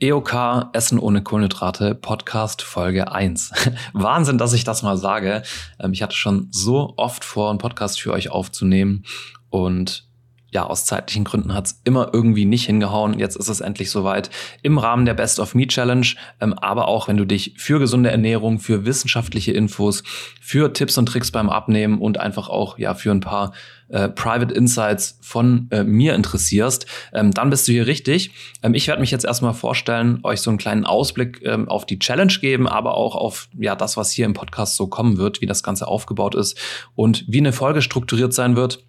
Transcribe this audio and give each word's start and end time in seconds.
EOK 0.00 0.68
Essen 0.74 1.00
ohne 1.00 1.22
Kohlenhydrate 1.22 1.96
Podcast 1.96 2.62
Folge 2.62 3.10
1. 3.10 3.52
Wahnsinn, 3.94 4.38
dass 4.38 4.52
ich 4.52 4.62
das 4.62 4.84
mal 4.84 4.96
sage. 4.96 5.42
Ähm, 5.80 5.92
ich 5.92 6.02
hatte 6.02 6.14
schon 6.14 6.46
so 6.52 6.94
oft 6.96 7.24
vor, 7.24 7.50
einen 7.50 7.58
Podcast 7.58 8.00
für 8.00 8.12
euch 8.12 8.30
aufzunehmen 8.30 9.04
und 9.50 10.08
ja, 10.50 10.64
aus 10.64 10.86
zeitlichen 10.86 11.24
Gründen 11.24 11.52
hat's 11.52 11.80
immer 11.84 12.10
irgendwie 12.12 12.46
nicht 12.46 12.64
hingehauen. 12.64 13.18
Jetzt 13.18 13.36
ist 13.36 13.48
es 13.48 13.60
endlich 13.60 13.90
soweit 13.90 14.30
im 14.62 14.78
Rahmen 14.78 15.04
der 15.04 15.14
Best 15.14 15.40
of 15.40 15.54
Me 15.54 15.66
Challenge. 15.66 16.06
Ähm, 16.40 16.54
aber 16.54 16.88
auch 16.88 17.08
wenn 17.08 17.16
du 17.16 17.26
dich 17.26 17.54
für 17.58 17.78
gesunde 17.78 18.10
Ernährung, 18.10 18.58
für 18.60 18.86
wissenschaftliche 18.86 19.52
Infos, 19.52 20.04
für 20.40 20.72
Tipps 20.72 20.96
und 20.96 21.06
Tricks 21.06 21.32
beim 21.32 21.50
Abnehmen 21.50 21.98
und 21.98 22.18
einfach 22.18 22.48
auch 22.48 22.78
ja 22.78 22.94
für 22.94 23.10
ein 23.10 23.20
paar 23.20 23.52
äh, 23.88 24.08
Private 24.08 24.54
Insights 24.54 25.18
von 25.22 25.68
äh, 25.70 25.84
mir 25.84 26.14
interessierst, 26.14 26.86
ähm, 27.12 27.32
dann 27.32 27.50
bist 27.50 27.68
du 27.68 27.72
hier 27.72 27.86
richtig. 27.86 28.30
Ähm, 28.62 28.74
ich 28.74 28.88
werde 28.88 29.00
mich 29.00 29.10
jetzt 29.10 29.24
erstmal 29.24 29.54
vorstellen, 29.54 30.20
euch 30.22 30.40
so 30.40 30.50
einen 30.50 30.58
kleinen 30.58 30.84
Ausblick 30.84 31.40
ähm, 31.44 31.68
auf 31.68 31.86
die 31.86 31.98
Challenge 31.98 32.32
geben, 32.40 32.68
aber 32.68 32.94
auch 32.94 33.14
auf 33.14 33.48
ja 33.58 33.76
das, 33.76 33.96
was 33.96 34.10
hier 34.10 34.26
im 34.26 34.34
Podcast 34.34 34.76
so 34.76 34.86
kommen 34.86 35.16
wird, 35.18 35.40
wie 35.40 35.46
das 35.46 35.62
Ganze 35.62 35.88
aufgebaut 35.88 36.34
ist 36.34 36.58
und 36.94 37.24
wie 37.28 37.38
eine 37.38 37.52
Folge 37.52 37.82
strukturiert 37.82 38.32
sein 38.32 38.56
wird. 38.56 38.84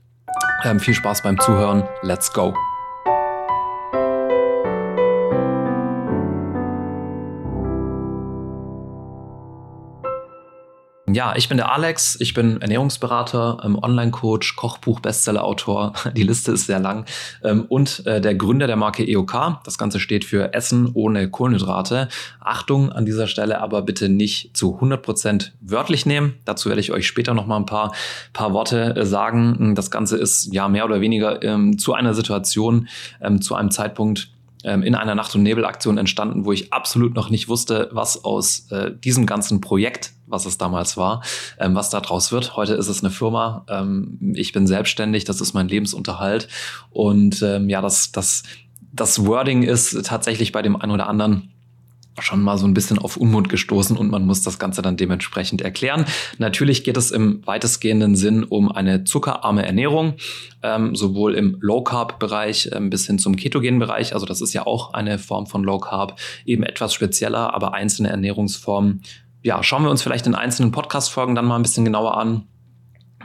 Ähm, 0.64 0.80
viel 0.80 0.94
Spaß 0.94 1.24
beim 1.24 1.40
Zuhören. 1.40 1.84
Let's 2.02 2.32
go. 2.32 2.54
Ja, 11.14 11.34
ich 11.36 11.48
bin 11.48 11.58
der 11.58 11.72
Alex, 11.72 12.18
ich 12.20 12.34
bin 12.34 12.62
Ernährungsberater, 12.62 13.62
ähm, 13.64 13.78
Online-Coach, 13.82 14.56
Kochbuch, 14.56 15.00
Bestseller-Autor, 15.00 15.94
die 16.16 16.24
Liste 16.24 16.52
ist 16.52 16.68
sehr 16.68 16.80
lang 16.80 17.06
ähm, 17.44 17.66
und 17.68 18.06
äh, 18.06 18.22
der 18.22 18.36
Gründer 18.36 18.68
der 18.68 18.76
Marke 18.76 19.08
EOK. 19.08 19.60
Das 19.64 19.78
Ganze 19.78 20.00
steht 20.00 20.26
für 20.26 20.54
Essen 20.54 20.92
ohne 20.94 21.30
Kohlenhydrate. 21.30 22.10
Achtung 22.40 22.92
an 22.92 23.06
dieser 23.06 23.28
Stelle 23.28 23.62
aber 23.62 23.82
bitte 23.82 24.10
nicht 24.10 24.56
zu 24.56 24.78
100% 24.80 25.52
wörtlich 25.62 26.06
nehmen. 26.06 26.36
Dazu 26.46 26.70
werde 26.70 26.82
ich 26.82 26.92
euch 26.92 27.08
später 27.08 27.34
noch 27.34 27.48
mal 27.48 27.58
ein 27.58 27.66
paar, 27.66 27.94
paar 28.34 28.54
Worte 28.54 28.96
äh, 28.96 29.06
sagen. 29.06 29.74
Das 29.76 29.92
Ganze 29.92 30.18
ist 30.18 30.54
ja 30.54 30.68
mehr 30.68 30.86
oder 30.86 31.02
weniger 31.02 31.42
ähm, 31.42 31.78
zu 31.78 31.94
einer 31.94 32.14
Situation, 32.14 32.88
ähm, 33.22 33.42
zu 33.42 33.56
einem 33.56 33.72
Zeitpunkt, 33.72 34.30
in 34.64 34.96
einer 34.96 35.16
Nacht- 35.16 35.36
und 35.36 35.44
Nebelaktion 35.44 35.98
entstanden, 35.98 36.44
wo 36.44 36.52
ich 36.52 36.74
absolut 36.74 37.14
noch 37.14 37.30
nicht 37.30 37.48
wusste, 37.48 37.90
was 37.94 38.24
aus 38.26 38.70
äh, 38.72 38.92
diesem 38.94 39.26
ganzen 39.26 39.62
Projekt, 39.62 40.12
was 40.28 40.46
es 40.46 40.58
damals 40.58 40.98
war, 40.98 41.24
ähm, 41.60 41.76
was 41.76 41.90
da 41.90 42.02
draus 42.02 42.32
wird. 42.32 42.58
Heute 42.58 42.74
ist 42.74 42.90
es 42.90 43.02
eine 43.02 43.12
Firma. 43.12 43.66
Ähm, 43.70 44.34
ich 44.36 44.52
bin 44.52 44.68
selbstständig, 44.68 45.24
das 45.24 45.40
ist 45.40 45.54
mein 45.54 45.70
Lebensunterhalt. 45.70 46.50
Und 46.90 47.42
ähm, 47.42 47.70
ja, 47.70 47.82
das, 47.82 48.12
das, 48.12 48.44
das 48.92 49.26
Wording 49.26 49.64
ist 49.64 50.06
tatsächlich 50.06 50.52
bei 50.52 50.62
dem 50.62 50.76
einen 50.76 50.92
oder 50.92 51.08
anderen 51.08 51.54
schon 52.22 52.42
mal 52.42 52.58
so 52.58 52.68
ein 52.68 52.74
bisschen 52.74 53.00
auf 53.00 53.18
Unmut 53.18 53.50
gestoßen 53.50 53.98
und 53.98 54.10
man 54.10 54.26
muss 54.26 54.42
das 54.42 54.60
Ganze 54.60 54.82
dann 54.82 54.98
dementsprechend 54.98 55.62
erklären. 55.62 56.06
Natürlich 56.38 56.84
geht 56.84 56.98
es 56.98 57.12
im 57.12 57.46
weitestgehenden 57.46 58.16
Sinn 58.16 58.44
um 58.44 58.72
eine 58.72 59.04
zuckerarme 59.04 59.66
Ernährung, 59.66 60.16
ähm, 60.64 60.96
sowohl 60.96 61.36
im 61.36 61.58
Low-Carb-Bereich 61.60 62.70
ähm, 62.74 62.90
bis 62.90 63.08
hin 63.08 63.20
zum 63.20 63.36
Ketogen-Bereich. 63.36 64.14
Also 64.14 64.26
das 64.26 64.42
ist 64.42 64.54
ja 64.54 64.66
auch 64.66 64.94
eine 64.94 65.20
Form 65.20 65.48
von 65.48 65.64
Low-Carb, 65.64 66.20
eben 66.46 66.64
etwas 66.64 66.94
spezieller, 66.94 67.54
aber 67.54 67.74
einzelne 67.74 68.10
Ernährungsformen. 68.10 69.02
Ja, 69.42 69.64
schauen 69.64 69.84
wir 69.84 69.90
uns 69.90 70.02
vielleicht 70.02 70.28
in 70.28 70.36
einzelnen 70.36 70.72
Podcast-Folgen 70.72 71.36
dann 71.36 71.46
mal 71.46 71.56
ein 71.56 71.62
bisschen 71.62 71.86
genauer 71.86 72.18
an. 72.18 72.44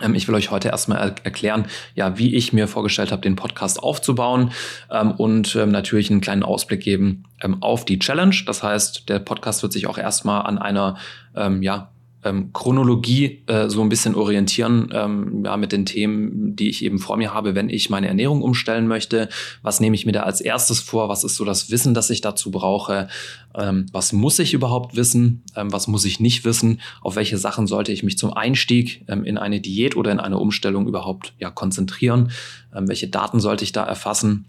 Ähm, 0.03 0.15
ich 0.15 0.29
will 0.29 0.35
euch 0.35 0.51
heute 0.51 0.69
erstmal 0.69 0.99
er 0.99 1.15
erklären, 1.25 1.67
ja, 1.95 2.19
wie 2.19 2.35
ich 2.35 2.53
mir 2.53 2.69
vorgestellt 2.69 3.13
habe, 3.13 3.23
den 3.23 3.37
Podcast 3.37 3.83
aufzubauen 3.83 4.51
ähm, 4.91 5.13
und 5.13 5.55
ähm, 5.57 5.71
natürlich 5.71 6.11
einen 6.11 6.21
kleinen 6.21 6.43
Ausblick 6.43 6.81
geben 6.81 7.25
ähm, 7.43 7.63
auf 7.63 7.85
die 7.85 7.99
Challenge. 7.99 8.37
Das 8.47 8.63
heißt, 8.63 9.09
der 9.09 9.19
Podcast 9.21 9.63
wird 9.63 9.73
sich 9.73 9.87
auch 9.87 9.99
erstmal 9.99 10.47
an 10.47 10.59
einer 10.59 10.97
ähm, 11.37 11.63
ja, 11.63 11.91
ähm, 12.25 12.53
Chronologie 12.53 13.43
äh, 13.47 13.69
so 13.69 13.83
ein 13.83 13.89
bisschen 13.89 14.15
orientieren 14.15 14.89
ähm, 14.93 15.43
ja, 15.45 15.57
mit 15.57 15.73
den 15.73 15.87
Themen, 15.87 16.57
die 16.57 16.71
ich 16.71 16.85
eben 16.85 16.99
vor 16.99 17.17
mir 17.17 17.35
habe, 17.35 17.55
wenn 17.55 17.69
ich 17.69 17.91
meine 17.91 18.09
Ernährung 18.09 18.43
umstellen 18.43 18.89
möchte. 18.89 19.29
Was 19.63 19.81
nehme 19.81 19.95
ich 19.95 20.07
mir 20.07 20.13
da 20.13 20.23
als 20.23 20.41
erstes 20.41 20.81
vor? 20.81 21.09
Was 21.09 21.23
ist 21.23 21.37
so 21.37 21.45
das 21.45 21.71
Wissen, 21.71 21.95
das 21.95 22.11
ich 22.11 22.23
dazu 22.23 22.51
brauche? 22.51 23.09
Ähm, 23.55 23.87
was 23.93 24.13
muss 24.13 24.39
ich 24.39 24.55
überhaupt 24.55 24.97
wissen? 24.97 25.43
Ähm, 25.55 25.73
was 25.73 25.87
muss 25.87 26.05
ich 26.05 26.19
nicht 26.19 26.45
wissen? 26.45 26.81
Auf 27.03 27.17
welche 27.17 27.39
Sachen 27.39 27.67
sollte 27.67 27.93
ich 27.93 28.03
mich 28.03 28.19
zum 28.19 28.33
Einstieg 28.33 29.05
ähm, 29.09 29.25
in 29.25 29.39
eine 29.39 29.61
Diät 29.61 29.97
oder 29.97 30.11
in 30.11 30.21
eine 30.21 30.39
Umstellung 30.39 30.89
überhaupt 30.89 31.35
ja, 31.39 31.51
konzentrieren? 31.51 32.31
Ähm, 32.75 32.89
welche 32.89 33.09
Daten 33.09 33.39
sollte 33.39 33.65
ich 33.65 33.73
da 33.73 33.85
erfassen? 33.85 34.47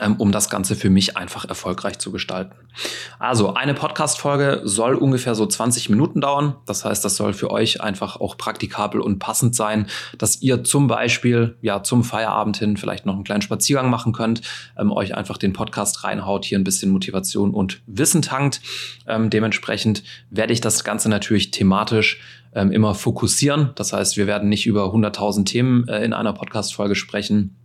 Ähm, 0.00 0.16
um 0.16 0.32
das 0.32 0.48
Ganze 0.48 0.74
für 0.74 0.88
mich 0.88 1.18
einfach 1.18 1.44
erfolgreich 1.44 1.98
zu 1.98 2.12
gestalten. 2.12 2.54
Also 3.18 3.52
eine 3.52 3.74
Podcast-Folge 3.74 4.62
soll 4.64 4.94
ungefähr 4.94 5.34
so 5.34 5.44
20 5.44 5.90
Minuten 5.90 6.22
dauern. 6.22 6.56
Das 6.64 6.86
heißt, 6.86 7.04
das 7.04 7.16
soll 7.16 7.34
für 7.34 7.50
euch 7.50 7.82
einfach 7.82 8.18
auch 8.18 8.38
praktikabel 8.38 9.02
und 9.02 9.18
passend 9.18 9.54
sein, 9.54 9.86
dass 10.16 10.40
ihr 10.40 10.64
zum 10.64 10.86
Beispiel 10.86 11.58
ja 11.60 11.82
zum 11.82 12.04
Feierabend 12.04 12.56
hin 12.56 12.78
vielleicht 12.78 13.04
noch 13.04 13.14
einen 13.14 13.24
kleinen 13.24 13.42
Spaziergang 13.42 13.90
machen 13.90 14.14
könnt, 14.14 14.40
ähm, 14.78 14.90
euch 14.90 15.14
einfach 15.14 15.36
den 15.36 15.52
Podcast 15.52 16.04
reinhaut, 16.04 16.46
hier 16.46 16.58
ein 16.58 16.64
bisschen 16.64 16.90
Motivation 16.90 17.52
und 17.52 17.82
Wissen 17.86 18.22
tankt. 18.22 18.62
Ähm, 19.06 19.28
dementsprechend 19.28 20.04
werde 20.30 20.54
ich 20.54 20.62
das 20.62 20.84
Ganze 20.84 21.10
natürlich 21.10 21.50
thematisch 21.50 22.18
ähm, 22.54 22.72
immer 22.72 22.94
fokussieren. 22.94 23.72
Das 23.74 23.92
heißt, 23.92 24.16
wir 24.16 24.26
werden 24.26 24.48
nicht 24.48 24.66
über 24.66 24.86
100.000 24.86 25.44
Themen 25.44 25.86
äh, 25.88 26.02
in 26.02 26.14
einer 26.14 26.32
Podcast-Folge 26.32 26.94
sprechen 26.94 27.56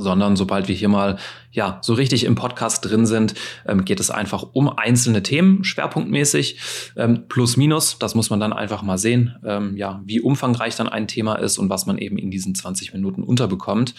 sondern 0.00 0.36
sobald 0.36 0.68
wir 0.68 0.74
hier 0.74 0.88
mal 0.88 1.18
ja 1.52 1.78
so 1.82 1.94
richtig 1.94 2.24
im 2.24 2.34
Podcast 2.34 2.84
drin 2.84 3.06
sind, 3.06 3.34
ähm, 3.66 3.84
geht 3.84 4.00
es 4.00 4.10
einfach 4.10 4.44
um 4.52 4.68
einzelne 4.68 5.22
Themen, 5.22 5.64
schwerpunktmäßig, 5.64 6.58
ähm, 6.96 7.24
plus 7.28 7.56
minus. 7.56 7.98
Das 7.98 8.14
muss 8.14 8.30
man 8.30 8.40
dann 8.40 8.52
einfach 8.52 8.82
mal 8.82 8.98
sehen, 8.98 9.36
ähm, 9.44 9.76
ja, 9.76 10.00
wie 10.04 10.20
umfangreich 10.20 10.76
dann 10.76 10.88
ein 10.88 11.08
Thema 11.08 11.34
ist 11.34 11.58
und 11.58 11.68
was 11.68 11.86
man 11.86 11.98
eben 11.98 12.18
in 12.18 12.30
diesen 12.30 12.54
20 12.54 12.92
Minuten 12.92 13.22
unterbekommt. 13.22 13.94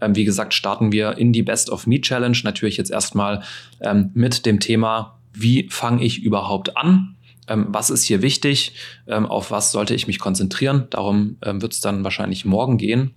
Ähm, 0.00 0.14
wie 0.14 0.24
gesagt, 0.24 0.54
starten 0.54 0.92
wir 0.92 1.16
in 1.18 1.32
die 1.32 1.42
Best 1.42 1.70
of 1.70 1.86
Me 1.86 2.00
Challenge 2.00 2.38
natürlich 2.44 2.76
jetzt 2.76 2.90
erstmal 2.90 3.42
ähm, 3.80 4.10
mit 4.14 4.46
dem 4.46 4.60
Thema, 4.60 5.18
wie 5.32 5.68
fange 5.70 6.04
ich 6.04 6.22
überhaupt 6.22 6.76
an? 6.76 7.16
Ähm, 7.48 7.66
was 7.68 7.90
ist 7.90 8.02
hier 8.02 8.22
wichtig? 8.22 8.72
auf 9.06 9.52
was 9.52 9.70
sollte 9.70 9.94
ich 9.94 10.08
mich 10.08 10.18
konzentrieren? 10.18 10.88
Darum 10.90 11.36
wird 11.40 11.72
es 11.72 11.80
dann 11.80 12.02
wahrscheinlich 12.02 12.44
morgen 12.44 12.76
gehen. 12.76 13.14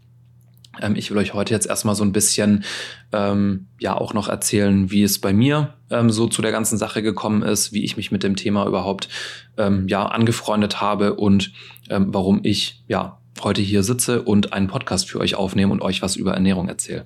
Ähm, 0.81 0.95
ich 0.95 1.12
will 1.12 1.17
euch 1.17 1.34
heute 1.34 1.53
jetzt 1.53 1.67
erstmal 1.67 1.95
so 1.95 2.03
ein 2.03 2.12
bisschen 2.12 2.63
ähm, 3.12 3.67
ja 3.79 3.95
auch 3.95 4.13
noch 4.13 4.29
erzählen, 4.29 4.91
wie 4.91 5.03
es 5.03 5.19
bei 5.19 5.34
mir 5.34 5.73
ähm, 5.90 6.09
so 6.09 6.28
zu 6.28 6.41
der 6.41 6.51
ganzen 6.51 6.78
Sache 6.78 7.01
gekommen 7.01 7.41
ist, 7.41 7.73
wie 7.73 7.84
ich 7.84 7.97
mich 7.97 8.12
mit 8.12 8.23
dem 8.23 8.35
Thema 8.35 8.66
überhaupt 8.66 9.09
ähm, 9.57 9.88
ja 9.88 10.06
angefreundet 10.06 10.81
habe 10.81 11.16
und 11.16 11.51
ähm, 11.89 12.07
warum 12.09 12.41
ich 12.44 12.84
ja 12.88 13.19
heute 13.44 13.62
hier 13.62 13.84
sitze 13.84 14.22
und 14.22 14.53
einen 14.53 14.68
Podcast 14.68 15.09
für 15.09 15.19
euch 15.19 15.35
aufnehme 15.35 15.72
und 15.72 15.81
euch 15.81 16.01
was 16.01 16.16
über 16.16 16.34
Ernährung 16.34 16.68
erzähle. 16.68 17.06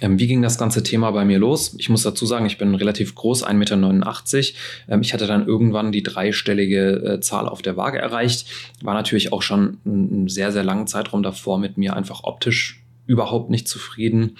Ähm, 0.00 0.18
wie 0.18 0.26
ging 0.26 0.42
das 0.42 0.58
ganze 0.58 0.82
Thema 0.82 1.10
bei 1.10 1.24
mir 1.24 1.38
los? 1.38 1.74
Ich 1.78 1.88
muss 1.88 2.02
dazu 2.02 2.26
sagen, 2.26 2.46
ich 2.46 2.58
bin 2.58 2.74
relativ 2.74 3.14
groß, 3.14 3.46
1,89 3.46 3.54
Meter. 3.54 4.58
Ähm, 4.88 5.00
ich 5.02 5.12
hatte 5.12 5.26
dann 5.26 5.46
irgendwann 5.46 5.92
die 5.92 6.02
dreistellige 6.02 6.90
äh, 7.04 7.20
Zahl 7.20 7.48
auf 7.48 7.62
der 7.62 7.76
Waage 7.76 7.98
erreicht. 7.98 8.46
War 8.82 8.94
natürlich 8.94 9.32
auch 9.32 9.42
schon 9.42 9.78
einen 9.84 10.28
sehr, 10.28 10.50
sehr 10.50 10.64
langen 10.64 10.86
Zeitraum 10.86 11.22
davor 11.22 11.58
mit 11.58 11.76
mir 11.76 11.94
einfach 11.94 12.24
optisch 12.24 12.82
überhaupt 13.06 13.50
nicht 13.50 13.68
zufrieden. 13.68 14.36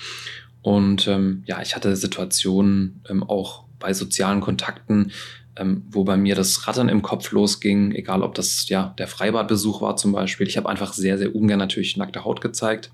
Und 0.63 1.09
ähm, 1.09 1.43
ja, 1.47 1.61
ich 1.61 1.77
hatte 1.77 1.95
Situationen 1.97 3.03
ähm, 3.09 3.23
auch 3.23 3.65
bei 3.79 3.93
sozialen 3.93 4.41
Kontakten, 4.41 5.11
ähm, 5.57 5.83
wo 5.91 6.05
bei 6.05 6.17
mir 6.17 6.35
das 6.35 6.67
Rattern 6.67 6.89
im 6.89 7.03
Kopf 7.03 7.33
losging, 7.33 7.93
egal 7.93 8.23
ob 8.23 8.35
das 8.35 8.69
ja 8.69 8.95
der 8.99 9.09
Freibadbesuch 9.09 9.83
war 9.83 9.97
zum 9.97 10.13
Beispiel. 10.13 10.47
Ich 10.47 10.57
habe 10.57 10.69
einfach 10.69 10.93
sehr, 10.93 11.19
sehr 11.19 11.35
ungern 11.35 11.59
natürlich 11.59 11.97
nackte 11.97 12.25
Haut 12.25 12.41
gezeigt. 12.41 12.91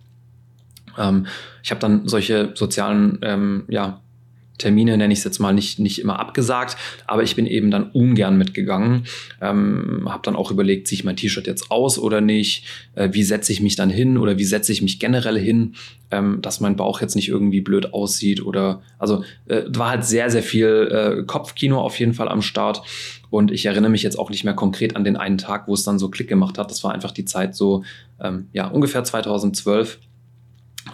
Ähm, 0.99 1.27
ich 1.63 1.71
habe 1.71 1.81
dann 1.81 2.09
solche 2.09 2.53
sozialen 2.55 3.19
ähm, 3.23 3.65
ja, 3.69 4.01
Termine, 4.59 4.97
nenne 4.97 5.13
ich 5.13 5.21
es 5.21 5.25
jetzt 5.25 5.39
mal, 5.39 5.53
nicht, 5.53 5.79
nicht 5.79 6.01
immer 6.01 6.19
abgesagt, 6.19 6.77
aber 7.07 7.23
ich 7.23 7.37
bin 7.37 7.47
eben 7.47 7.71
dann 7.71 7.91
ungern 7.91 8.37
mitgegangen. 8.37 9.05
Ähm, 9.41 10.07
habe 10.09 10.23
dann 10.25 10.37
auch 10.37 10.51
überlegt, 10.51 10.89
ziehe 10.89 10.99
ich 10.99 11.05
mein 11.05 11.17
T-Shirt 11.17 11.47
jetzt 11.47 11.71
aus 11.71 11.99
oder 11.99 12.21
nicht? 12.21 12.65
Äh, 12.95 13.11
wie 13.13 13.23
setze 13.23 13.53
ich 13.53 13.61
mich 13.61 13.77
dann 13.77 13.91
hin 13.91 14.19
oder 14.19 14.37
wie 14.37 14.45
setze 14.45 14.73
ich 14.73 14.83
mich 14.83 14.99
generell 14.99 15.39
hin, 15.39 15.75
ähm, 16.11 16.41
dass 16.43 16.61
mein 16.61 16.77
Bauch 16.77 17.01
jetzt 17.01 17.15
nicht 17.15 17.29
irgendwie 17.29 17.61
blöd 17.61 17.95
aussieht 17.95 18.45
oder 18.45 18.83
also 18.99 19.25
äh, 19.47 19.63
war 19.69 19.91
halt 19.91 20.05
sehr, 20.05 20.31
sehr 20.31 20.43
viel 20.43 20.89
äh, 21.21 21.23
Kopfkino 21.25 21.81
auf 21.81 21.99
jeden 21.99 22.15
Fall 22.15 22.29
am 22.29 22.43
Start. 22.43 22.83
Und 23.31 23.53
ich 23.53 23.67
erinnere 23.67 23.91
mich 23.91 24.03
jetzt 24.03 24.19
auch 24.19 24.31
nicht 24.31 24.45
mehr 24.45 24.55
konkret 24.55 24.97
an 24.97 25.05
den 25.05 25.17
einen 25.17 25.39
Tag, 25.39 25.69
wo 25.69 25.75
es 25.75 25.85
dann 25.85 25.99
so 25.99 26.09
Klick 26.09 26.29
gemacht 26.29 26.59
hat. 26.59 26.71
Das 26.71 26.83
war 26.83 26.93
einfach 26.93 27.13
die 27.13 27.27
Zeit 27.27 27.55
so, 27.55 27.85
ähm, 28.21 28.49
ja, 28.53 28.67
ungefähr 28.67 29.05
2012 29.05 30.01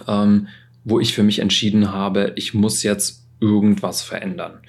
ähm, 0.07 0.47
wo 0.83 0.99
ich 0.99 1.13
für 1.13 1.23
mich 1.23 1.39
entschieden 1.39 1.91
habe, 1.91 2.33
ich 2.35 2.53
muss 2.53 2.83
jetzt 2.83 3.25
irgendwas 3.39 4.01
verändern. 4.01 4.61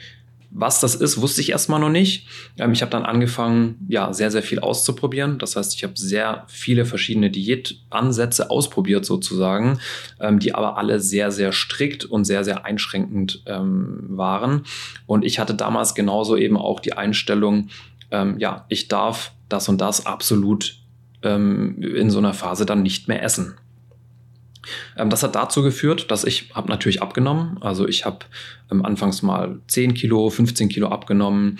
was 0.59 0.81
das 0.81 0.95
ist, 0.95 1.21
wusste 1.21 1.43
ich 1.43 1.51
erstmal 1.51 1.81
noch 1.81 1.91
nicht. 1.91 2.29
Ähm, 2.59 2.73
ich 2.73 2.81
habe 2.81 2.91
dann 2.91 3.05
angefangen, 3.05 3.87
ja, 3.89 4.13
sehr, 4.15 4.31
sehr 4.31 4.43
viel 4.43 4.59
auszuprobieren. 4.61 5.39
Das 5.39 5.55
heißt, 5.55 5.75
ich 5.75 5.85
habe 5.85 5.93
sehr 5.97 6.45
viele 6.49 6.87
verschiedene 6.87 7.31
Diätansätze 7.31 8.51
ausprobiert 8.51 9.05
sozusagen, 9.05 9.79
ähm, 10.19 10.39
die 10.39 10.55
aber 10.55 10.79
alle 10.79 10.99
sehr, 11.01 11.31
sehr 11.31 11.53
strikt 11.53 12.07
und 12.07 12.25
sehr, 12.25 12.43
sehr 12.43 12.65
einschränkend 12.65 13.43
ähm, 13.47 13.99
waren. 14.09 14.63
Und 15.07 15.27
ich 15.27 15.39
hatte 15.39 15.55
damals 15.55 15.95
genauso 15.95 16.37
eben 16.37 16.57
auch 16.57 16.81
die 16.81 16.95
Einstellung, 16.95 17.69
ähm, 18.11 18.39
ja, 18.39 18.65
ich 18.69 18.89
darf 18.89 19.33
das 19.51 19.69
und 19.69 19.81
das 19.81 20.07
absolut 20.07 20.79
ähm, 21.23 21.83
in 21.83 22.09
so 22.09 22.19
einer 22.19 22.35
Phase 22.35 22.65
dann 22.65 22.83
nicht 22.83 23.09
mehr 23.09 23.23
essen. 23.23 23.57
Ähm, 24.97 25.11
das 25.11 25.23
hat 25.23 25.35
dazu 25.35 25.63
geführt, 25.63 26.11
dass 26.11 26.25
ich 26.25 26.51
habe 26.55 26.69
natürlich 26.69 27.03
abgenommen. 27.03 27.59
Also 27.61 27.87
ich 27.87 28.05
habe 28.05 28.19
ähm, 28.71 28.85
anfangs 28.85 29.23
mal 29.23 29.59
10 29.69 29.95
Kilo, 29.95 30.31
15 30.31 30.69
Kilo 30.69 30.89
abgenommen, 30.89 31.59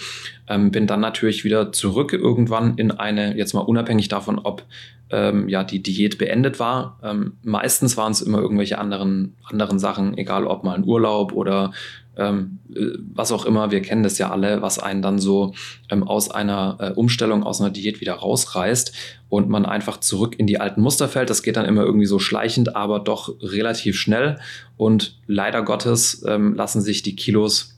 ähm, 0.49 0.71
bin 0.71 0.87
dann 0.87 1.01
natürlich 1.01 1.45
wieder 1.45 1.73
zurück 1.73 2.13
irgendwann 2.13 2.77
in 2.77 2.91
eine, 2.91 3.37
jetzt 3.37 3.55
mal 3.55 3.61
unabhängig 3.61 4.09
davon, 4.09 4.39
ob 4.39 4.65
ähm, 5.11 5.49
ja 5.49 5.63
die 5.63 5.83
Diät 5.83 6.19
beendet 6.19 6.59
war. 6.59 6.99
Ähm, 7.03 7.35
meistens 7.43 7.97
waren 7.97 8.13
es 8.13 8.23
immer 8.23 8.39
irgendwelche 8.39 8.79
anderen, 8.79 9.37
anderen 9.45 9.79
Sachen, 9.79 10.19
egal 10.19 10.47
ob 10.47 10.65
mal 10.65 10.75
ein 10.75 10.85
Urlaub 10.85 11.33
oder 11.33 11.73
ähm, 12.17 12.59
äh, 12.75 12.99
was 13.15 13.33
auch 13.33 13.45
immer, 13.45 13.71
wir 13.71 13.83
kennen 13.83 14.03
das 14.03 14.19
ja 14.19 14.31
alle, 14.31 14.63
was 14.63 14.79
einen 14.79 15.03
dann 15.03 15.19
so 15.19 15.55
ähm, 15.91 16.03
aus 16.03 16.31
einer 16.31 16.77
äh, 16.81 16.91
Umstellung, 16.93 17.43
aus 17.43 17.61
einer 17.61 17.71
Diät 17.71 18.01
wieder 18.01 18.15
rausreißt 18.15 18.93
und 19.29 19.49
man 19.49 19.67
einfach 19.67 20.01
zurück 20.01 20.35
in 20.39 20.47
die 20.47 20.61
alten 20.61 20.81
Muster 20.81 21.09
fällt. 21.09 21.31
Das 21.31 21.43
geht 21.43 21.57
dann 21.57 21.67
immer 21.67 21.83
irgendwie 21.83 22.07
so 22.07 22.19
schleichend, 22.19 22.77
aber 22.77 23.01
doch 23.01 23.35
relativ 23.41 23.99
schnell. 23.99 24.39
Und 24.77 25.19
leider 25.27 25.63
Gottes 25.63 26.25
ähm, 26.27 26.55
lassen 26.55 26.81
sich 26.81 27.03
die 27.03 27.17
Kilos 27.17 27.77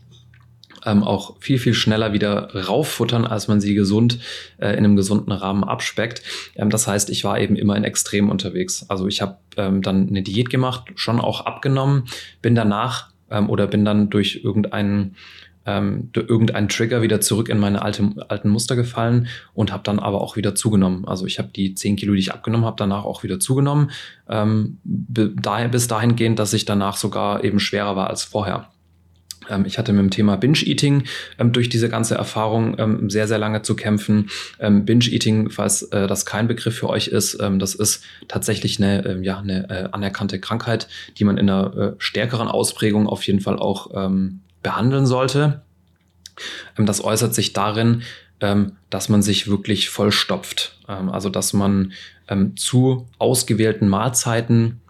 ähm, 0.84 1.02
auch 1.02 1.36
viel, 1.40 1.58
viel 1.58 1.74
schneller 1.74 2.12
wieder 2.12 2.54
rauffuttern, 2.54 3.26
als 3.26 3.48
man 3.48 3.60
sie 3.60 3.74
gesund 3.74 4.20
äh, 4.58 4.70
in 4.70 4.84
einem 4.84 4.96
gesunden 4.96 5.32
Rahmen 5.32 5.64
abspeckt. 5.64 6.22
Ähm, 6.54 6.70
das 6.70 6.86
heißt, 6.86 7.10
ich 7.10 7.24
war 7.24 7.40
eben 7.40 7.56
immer 7.56 7.76
in 7.76 7.84
Extrem 7.84 8.30
unterwegs. 8.30 8.86
Also 8.88 9.06
ich 9.06 9.20
habe 9.20 9.38
ähm, 9.56 9.82
dann 9.82 10.08
eine 10.08 10.22
Diät 10.22 10.50
gemacht, 10.50 10.84
schon 10.94 11.20
auch 11.20 11.46
abgenommen, 11.46 12.04
bin 12.42 12.54
danach 12.54 13.10
ähm, 13.30 13.50
oder 13.50 13.66
bin 13.66 13.84
dann 13.84 14.10
durch 14.10 14.40
irgendeinen 14.42 15.16
ähm, 15.68 16.08
durch 16.12 16.28
irgendeinen 16.28 16.68
Trigger 16.68 17.02
wieder 17.02 17.20
zurück 17.20 17.50
in 17.50 17.58
meine 17.58 17.82
alte, 17.82 18.10
alten 18.28 18.48
Muster 18.48 18.74
gefallen 18.74 19.28
und 19.52 19.70
habe 19.70 19.82
dann 19.82 19.98
aber 19.98 20.22
auch 20.22 20.36
wieder 20.36 20.54
zugenommen. 20.54 21.06
Also 21.06 21.26
ich 21.26 21.38
habe 21.38 21.50
die 21.54 21.74
10 21.74 21.96
Kilo, 21.96 22.14
die 22.14 22.20
ich 22.20 22.32
abgenommen 22.32 22.64
habe, 22.64 22.76
danach 22.78 23.04
auch 23.04 23.22
wieder 23.22 23.38
zugenommen. 23.38 23.90
Ähm, 24.28 24.78
bis 24.82 25.88
dahingehend, 25.88 26.38
dass 26.38 26.54
ich 26.54 26.64
danach 26.64 26.96
sogar 26.96 27.44
eben 27.44 27.60
schwerer 27.60 27.96
war 27.96 28.08
als 28.08 28.24
vorher. 28.24 28.70
Ähm, 29.48 29.64
ich 29.66 29.78
hatte 29.78 29.92
mit 29.92 30.00
dem 30.00 30.10
Thema 30.10 30.36
Binge-Eating 30.36 31.04
ähm, 31.38 31.52
durch 31.52 31.68
diese 31.68 31.88
ganze 31.88 32.14
Erfahrung 32.14 32.76
ähm, 32.78 33.10
sehr, 33.10 33.28
sehr 33.28 33.38
lange 33.38 33.62
zu 33.62 33.74
kämpfen. 33.76 34.30
Ähm, 34.60 34.84
Binge-Eating, 34.84 35.50
falls 35.50 35.82
äh, 35.82 36.06
das 36.06 36.26
kein 36.26 36.48
Begriff 36.48 36.76
für 36.76 36.88
euch 36.88 37.08
ist, 37.08 37.38
ähm, 37.40 37.58
das 37.58 37.74
ist 37.74 38.04
tatsächlich 38.28 38.78
eine, 38.78 39.04
äh, 39.04 39.20
ja, 39.22 39.38
eine 39.38 39.68
äh, 39.70 39.88
anerkannte 39.92 40.40
Krankheit, 40.40 40.88
die 41.18 41.24
man 41.24 41.38
in 41.38 41.48
einer 41.48 41.76
äh, 41.76 41.92
stärkeren 41.98 42.48
Ausprägung 42.48 43.06
auf 43.06 43.22
jeden 43.24 43.40
Fall 43.40 43.58
auch 43.58 43.90
ähm, 43.94 44.40
behandeln 44.62 45.06
sollte. 45.06 45.62
das 46.76 47.02
äußert 47.02 47.32
sich 47.34 47.52
darin, 47.52 48.02
dass 48.90 49.08
man 49.08 49.22
sich 49.22 49.48
wirklich 49.48 49.88
vollstopft. 49.88 50.78
also 50.86 51.30
dass 51.30 51.52
man 51.52 51.92
zu 52.56 53.06
ausgewählten 53.18 53.88
Mahlzeiten 53.88 54.80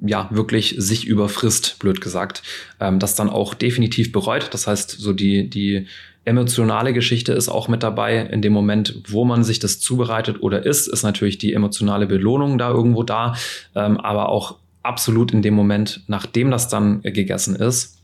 ja, 0.00 0.28
wirklich 0.30 0.76
sich 0.78 1.06
überfrisst, 1.06 1.78
blöd 1.78 2.00
gesagt, 2.00 2.42
ähm, 2.80 2.98
das 2.98 3.14
dann 3.14 3.30
auch 3.30 3.54
definitiv 3.54 4.12
bereut. 4.12 4.48
Das 4.52 4.66
heißt, 4.66 4.90
so 4.90 5.12
die, 5.12 5.48
die 5.48 5.86
emotionale 6.24 6.92
Geschichte 6.92 7.32
ist 7.32 7.48
auch 7.48 7.68
mit 7.68 7.82
dabei. 7.82 8.18
In 8.18 8.42
dem 8.42 8.52
Moment, 8.52 9.02
wo 9.08 9.24
man 9.24 9.44
sich 9.44 9.58
das 9.58 9.80
zubereitet 9.80 10.42
oder 10.42 10.64
isst, 10.64 10.88
ist 10.88 11.02
natürlich 11.02 11.38
die 11.38 11.54
emotionale 11.54 12.06
Belohnung 12.06 12.58
da 12.58 12.70
irgendwo 12.70 13.02
da. 13.02 13.34
Ähm, 13.74 13.98
aber 13.98 14.28
auch 14.28 14.56
absolut 14.82 15.32
in 15.32 15.42
dem 15.42 15.54
Moment, 15.54 16.02
nachdem 16.06 16.50
das 16.50 16.68
dann 16.68 17.02
gegessen 17.02 17.56
ist, 17.56 17.97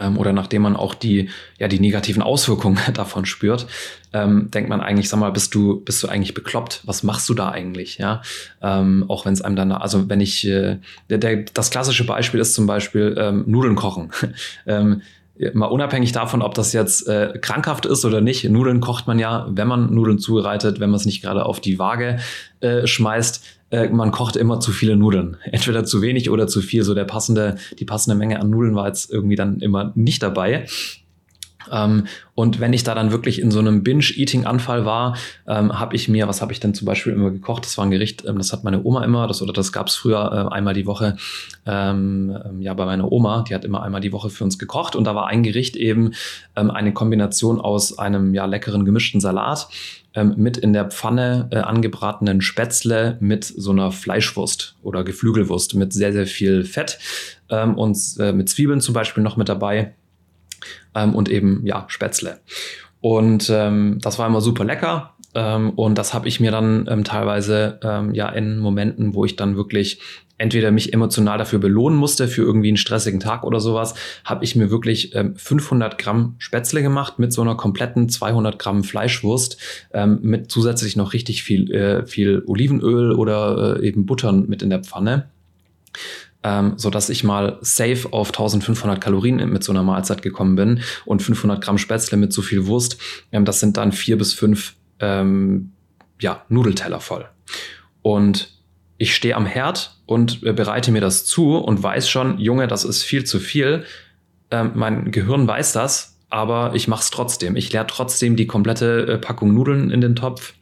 ähm, 0.00 0.18
oder 0.18 0.32
nachdem 0.32 0.62
man 0.62 0.76
auch 0.76 0.94
die, 0.94 1.28
ja, 1.58 1.68
die 1.68 1.80
negativen 1.80 2.22
Auswirkungen 2.22 2.78
davon 2.94 3.26
spürt, 3.26 3.66
ähm, 4.12 4.50
denkt 4.50 4.68
man 4.68 4.80
eigentlich, 4.80 5.08
sag 5.08 5.20
mal, 5.20 5.30
bist 5.30 5.54
du, 5.54 5.80
bist 5.80 6.02
du 6.02 6.08
eigentlich 6.08 6.34
bekloppt? 6.34 6.82
Was 6.84 7.02
machst 7.02 7.28
du 7.28 7.34
da 7.34 7.50
eigentlich? 7.50 7.98
Ja, 7.98 8.22
ähm, 8.62 9.04
auch 9.08 9.24
wenn 9.26 9.32
es 9.32 9.42
einem 9.42 9.56
dann, 9.56 9.72
also 9.72 10.08
wenn 10.08 10.20
ich, 10.20 10.46
äh, 10.46 10.78
der, 11.10 11.18
der, 11.18 11.44
das 11.54 11.70
klassische 11.70 12.04
Beispiel 12.04 12.40
ist 12.40 12.54
zum 12.54 12.66
Beispiel 12.66 13.14
ähm, 13.18 13.44
Nudeln 13.46 13.74
kochen. 13.74 14.10
ähm, 14.66 15.02
mal 15.52 15.66
unabhängig 15.66 16.12
davon, 16.12 16.42
ob 16.42 16.54
das 16.54 16.72
jetzt 16.72 17.08
äh, 17.08 17.36
krankhaft 17.40 17.86
ist 17.86 18.04
oder 18.04 18.20
nicht, 18.20 18.48
Nudeln 18.48 18.80
kocht 18.80 19.06
man 19.06 19.18
ja, 19.18 19.46
wenn 19.50 19.66
man 19.66 19.92
Nudeln 19.92 20.18
zubereitet, 20.18 20.78
wenn 20.78 20.90
man 20.90 20.98
es 20.98 21.06
nicht 21.06 21.22
gerade 21.22 21.44
auf 21.44 21.60
die 21.60 21.78
Waage 21.78 22.18
äh, 22.60 22.86
schmeißt, 22.86 23.44
äh, 23.74 23.88
man 23.88 24.10
kocht 24.10 24.36
immer 24.36 24.60
zu 24.60 24.70
viele 24.70 24.96
Nudeln. 24.96 25.36
Entweder 25.44 25.84
zu 25.84 26.00
wenig 26.00 26.30
oder 26.30 26.46
zu 26.46 26.60
viel. 26.60 26.84
So 26.84 26.94
der 26.94 27.04
passende, 27.04 27.56
die 27.78 27.84
passende 27.84 28.16
Menge 28.16 28.40
an 28.40 28.50
Nudeln 28.50 28.74
war 28.74 28.86
jetzt 28.86 29.10
irgendwie 29.10 29.36
dann 29.36 29.60
immer 29.60 29.92
nicht 29.94 30.22
dabei. 30.22 30.66
Ähm, 31.70 32.06
und 32.34 32.58
wenn 32.58 32.72
ich 32.72 32.82
da 32.82 32.94
dann 32.94 33.12
wirklich 33.12 33.40
in 33.40 33.50
so 33.50 33.60
einem 33.60 33.84
Binge-Eating-Anfall 33.84 34.84
war, 34.84 35.16
ähm, 35.46 35.78
habe 35.78 35.94
ich 35.94 36.08
mir, 36.08 36.26
was 36.26 36.42
habe 36.42 36.52
ich 36.52 36.60
denn 36.60 36.74
zum 36.74 36.86
Beispiel 36.86 37.12
immer 37.12 37.30
gekocht? 37.30 37.64
Das 37.64 37.78
war 37.78 37.84
ein 37.84 37.90
Gericht, 37.90 38.24
ähm, 38.26 38.38
das 38.38 38.52
hat 38.52 38.64
meine 38.64 38.82
Oma 38.82 39.04
immer, 39.04 39.26
das 39.28 39.40
oder 39.40 39.52
das 39.52 39.72
gab 39.72 39.86
es 39.86 39.94
früher 39.94 40.48
äh, 40.50 40.54
einmal 40.54 40.74
die 40.74 40.86
Woche. 40.86 41.16
Ähm, 41.64 42.36
ähm, 42.44 42.60
ja, 42.60 42.74
bei 42.74 42.84
meiner 42.84 43.10
Oma, 43.10 43.44
die 43.48 43.54
hat 43.54 43.64
immer 43.64 43.82
einmal 43.82 44.00
die 44.00 44.12
Woche 44.12 44.30
für 44.30 44.44
uns 44.44 44.58
gekocht 44.58 44.96
und 44.96 45.04
da 45.04 45.14
war 45.14 45.28
ein 45.28 45.42
Gericht 45.42 45.76
eben 45.76 46.12
ähm, 46.56 46.70
eine 46.70 46.92
Kombination 46.92 47.60
aus 47.60 47.98
einem 47.98 48.34
ja 48.34 48.46
leckeren 48.46 48.84
gemischten 48.84 49.20
Salat 49.20 49.68
mit 50.36 50.56
in 50.56 50.72
der 50.72 50.84
Pfanne 50.84 51.48
äh, 51.50 51.56
angebratenen 51.56 52.40
Spätzle 52.40 53.16
mit 53.18 53.44
so 53.44 53.72
einer 53.72 53.90
Fleischwurst 53.90 54.76
oder 54.84 55.02
Geflügelwurst 55.02 55.74
mit 55.74 55.92
sehr, 55.92 56.12
sehr 56.12 56.28
viel 56.28 56.64
Fett 56.64 57.00
und 57.48 57.98
äh, 58.20 58.32
mit 58.32 58.48
Zwiebeln 58.48 58.80
zum 58.80 58.94
Beispiel 58.94 59.24
noch 59.24 59.36
mit 59.36 59.48
dabei 59.48 59.92
ähm, 60.94 61.14
und 61.14 61.28
eben 61.28 61.62
ja 61.64 61.84
Spätzle. 61.88 62.40
Und 63.00 63.50
ähm, 63.52 63.98
das 64.00 64.18
war 64.18 64.26
immer 64.26 64.40
super 64.40 64.64
lecker. 64.64 65.14
Ähm, 65.34 65.70
und 65.70 65.98
das 65.98 66.14
habe 66.14 66.28
ich 66.28 66.40
mir 66.40 66.50
dann 66.50 66.86
ähm, 66.88 67.04
teilweise 67.04 67.78
ähm, 67.82 68.14
ja 68.14 68.28
in 68.28 68.58
Momenten, 68.58 69.14
wo 69.14 69.24
ich 69.24 69.36
dann 69.36 69.56
wirklich 69.56 70.00
entweder 70.38 70.70
mich 70.70 70.92
emotional 70.92 71.38
dafür 71.38 71.58
belohnen 71.58 71.98
musste 71.98 72.28
für 72.28 72.42
irgendwie 72.42 72.68
einen 72.68 72.76
stressigen 72.76 73.20
Tag 73.20 73.44
oder 73.44 73.60
sowas, 73.60 73.94
habe 74.24 74.44
ich 74.44 74.56
mir 74.56 74.70
wirklich 74.70 75.14
ähm, 75.14 75.36
500 75.36 75.96
Gramm 75.98 76.34
Spätzle 76.38 76.82
gemacht 76.82 77.18
mit 77.18 77.32
so 77.32 77.42
einer 77.42 77.56
kompletten 77.56 78.08
200 78.08 78.58
Gramm 78.58 78.84
Fleischwurst 78.84 79.58
ähm, 79.92 80.18
mit 80.22 80.50
zusätzlich 80.50 80.96
noch 80.96 81.12
richtig 81.12 81.42
viel 81.42 81.70
äh, 81.72 82.06
viel 82.06 82.42
Olivenöl 82.46 83.12
oder 83.12 83.76
äh, 83.80 83.86
eben 83.86 84.06
Butter 84.06 84.32
mit 84.32 84.62
in 84.62 84.70
der 84.70 84.82
Pfanne 84.82 85.28
ähm, 86.44 86.74
so 86.76 86.90
dass 86.90 87.08
ich 87.08 87.24
mal 87.24 87.58
safe 87.62 88.12
auf 88.12 88.28
1500 88.28 89.00
Kalorien 89.00 89.36
mit 89.50 89.64
so 89.64 89.72
einer 89.72 89.82
Mahlzeit 89.82 90.22
gekommen 90.22 90.54
bin 90.54 90.82
und 91.06 91.22
500 91.22 91.60
Gramm 91.62 91.78
Spätzle 91.78 92.18
mit 92.18 92.32
so 92.32 92.42
viel 92.42 92.66
Wurst. 92.66 92.98
Ähm, 93.32 93.44
das 93.44 93.58
sind 93.58 93.76
dann 93.78 93.90
vier 93.90 94.18
bis 94.18 94.34
fünf 94.34 94.74
ähm, 95.00 95.72
ja, 96.20 96.44
Nudelteller 96.48 97.00
voll. 97.00 97.26
Und 98.02 98.54
ich 98.98 99.14
stehe 99.14 99.34
am 99.34 99.46
Herd 99.46 99.96
und 100.06 100.42
äh, 100.42 100.52
bereite 100.52 100.92
mir 100.92 101.00
das 101.00 101.24
zu 101.24 101.56
und 101.56 101.82
weiß 101.82 102.08
schon, 102.08 102.38
Junge, 102.38 102.68
das 102.68 102.84
ist 102.84 103.02
viel 103.02 103.24
zu 103.24 103.40
viel. 103.40 103.84
Ähm, 104.50 104.72
mein 104.74 105.10
Gehirn 105.10 105.48
weiß 105.48 105.72
das, 105.72 106.20
aber 106.28 106.74
ich 106.74 106.88
mache 106.88 107.02
es 107.02 107.10
trotzdem. 107.10 107.56
Ich 107.56 107.72
leere 107.72 107.86
trotzdem 107.86 108.36
die 108.36 108.46
komplette 108.46 109.06
äh, 109.06 109.18
Packung 109.18 109.54
Nudeln 109.54 109.90
in 109.90 110.02
den 110.02 110.14
Topf 110.14 110.54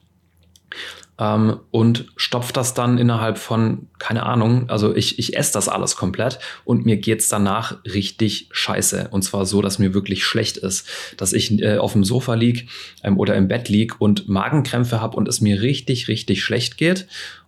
ähm, 1.23 1.61
und 1.71 2.07
stopft 2.17 2.57
das 2.57 2.75
dann 2.75 2.99
innerhalb 2.99 3.39
von, 3.39 3.87
keine 3.99 4.25
Ahnung, 4.25 4.69
also 4.69 4.95
ich, 4.95 5.21
ich 5.21 5.37
esse 5.37 5.53
das 5.53 5.69
alles 5.69 5.95
komplett 5.95 6.41
und 6.65 6.85
mir 6.85 6.97
geht's 6.97 7.29
danach 7.29 7.77
richtig 7.85 8.49
scheiße. 8.51 9.09
Und 9.13 9.23
zwar 9.23 9.47
so, 9.47 9.63
dass 9.63 9.79
mir 9.79 9.95
wirklich 9.95 10.25
schlecht 10.25 10.57
ist, 10.57 10.89
dass 11.17 11.33
ich 11.33 11.63
äh, 11.63 11.79
auf 11.79 11.93
dem 11.93 12.03
Sofa 12.03 12.35
lieg 12.35 12.69
ähm, 13.05 13.19
oder 13.19 13.37
im 13.37 13.47
Bett 13.47 13.69
lieg 13.69 14.01
und 14.01 14.29
Magenkrämpfe 14.29 15.01
habe 15.01 15.17
und 15.17 15.29
es 15.29 15.41
mir 15.41 15.63
richtig, 15.63 16.09
richtig 16.09 16.43
schlecht 16.43 16.77
geht 16.77 17.07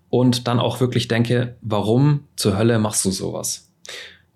und 0.08 0.46
dann 0.46 0.60
auch 0.60 0.80
wirklich 0.80 1.08
denke, 1.08 1.56
warum 1.60 2.20
zur 2.36 2.56
Hölle 2.56 2.78
machst 2.78 3.04
du 3.04 3.10
sowas? 3.10 3.72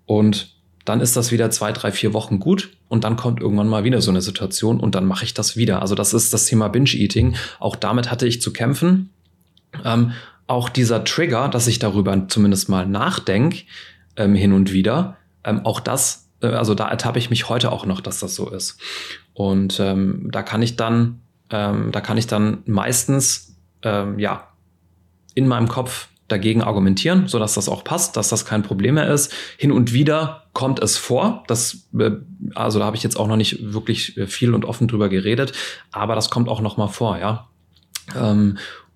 Und 0.07 0.57
dann 0.85 1.00
ist 1.00 1.16
das 1.16 1.30
wieder 1.30 1.50
zwei, 1.50 1.71
drei, 1.71 1.92
vier 1.92 2.12
Wochen 2.14 2.40
gut 2.40 2.71
und 2.88 3.04
dann 3.04 3.16
kommt 3.16 3.40
irgendwann 3.40 3.68
mal 3.68 3.85
wieder 3.85 4.00
so 4.00 4.11
eine 4.11 4.23
Situation 4.23 4.80
und 4.80 4.95
dann 4.95 5.04
mache 5.04 5.25
ich 5.25 5.35
das 5.35 5.57
wieder. 5.57 5.83
Also 5.83 5.95
das 5.95 6.14
ist 6.14 6.33
das 6.33 6.47
Thema 6.47 6.68
Binge-Eating. 6.68 7.37
Auch 7.61 7.76
damit 7.76 8.11
hatte 8.11 8.26
ich 8.26 8.40
zu 8.40 8.54
kämpfen. 8.54 9.11
Ähm, 9.85 10.13
auch 10.47 10.69
dieser 10.69 11.05
Trigger, 11.05 11.49
dass 11.49 11.67
ich 11.67 11.79
darüber 11.79 12.29
zumindest 12.29 12.69
mal 12.69 12.87
nachdenke, 12.87 13.65
ähm, 14.17 14.35
hin 14.35 14.53
und 14.53 14.73
wieder, 14.73 15.17
ähm, 15.45 15.65
auch 15.65 15.81
das, 15.81 16.29
äh, 16.43 16.49
also 16.49 16.75
da 16.75 16.89
ertappe 16.89 17.19
ich 17.19 17.31
mich 17.31 17.49
heute 17.49 17.71
auch 17.71 17.87
noch, 17.87 18.01
dass 18.01 18.21
das 18.21 18.35
so 18.35 18.49
ist. 18.51 18.81
Und 19.35 19.79
ähm, 19.79 20.29
da 20.33 20.43
kann 20.43 20.63
ich 20.63 20.77
dann, 20.77 21.21
ähm, 21.51 21.93
da 21.93 22.01
kann 22.01 22.19
ich 22.19 22.27
dann 22.27 22.63
meistens, 22.67 23.57
ähm, 23.83 24.19
ja, 24.19 24.49
in 25.35 25.47
meinem 25.47 25.69
Kopf 25.69 26.09
dagegen 26.27 26.63
argumentieren, 26.63 27.27
so 27.27 27.39
dass 27.39 27.55
das 27.55 27.69
auch 27.69 27.85
passt, 27.85 28.17
dass 28.17 28.29
das 28.29 28.45
kein 28.45 28.63
Problem 28.63 28.97
mehr 28.97 29.09
ist. 29.09 29.33
Hin 29.57 29.73
und 29.73 29.93
wieder 29.93 30.45
kommt 30.53 30.81
es 30.81 30.97
vor, 30.97 31.45
das, 31.47 31.89
äh, 31.99 32.11
also 32.55 32.79
da 32.79 32.85
habe 32.85 32.97
ich 32.97 33.03
jetzt 33.03 33.19
auch 33.19 33.29
noch 33.29 33.37
nicht 33.37 33.73
wirklich 33.73 34.17
äh, 34.17 34.27
viel 34.27 34.55
und 34.55 34.65
offen 34.65 34.89
drüber 34.89 35.09
geredet, 35.09 35.53
aber 35.91 36.15
das 36.15 36.31
kommt 36.31 36.49
auch 36.49 36.61
noch 36.61 36.77
mal 36.77 36.89
vor, 36.89 37.19
ja. 37.19 37.49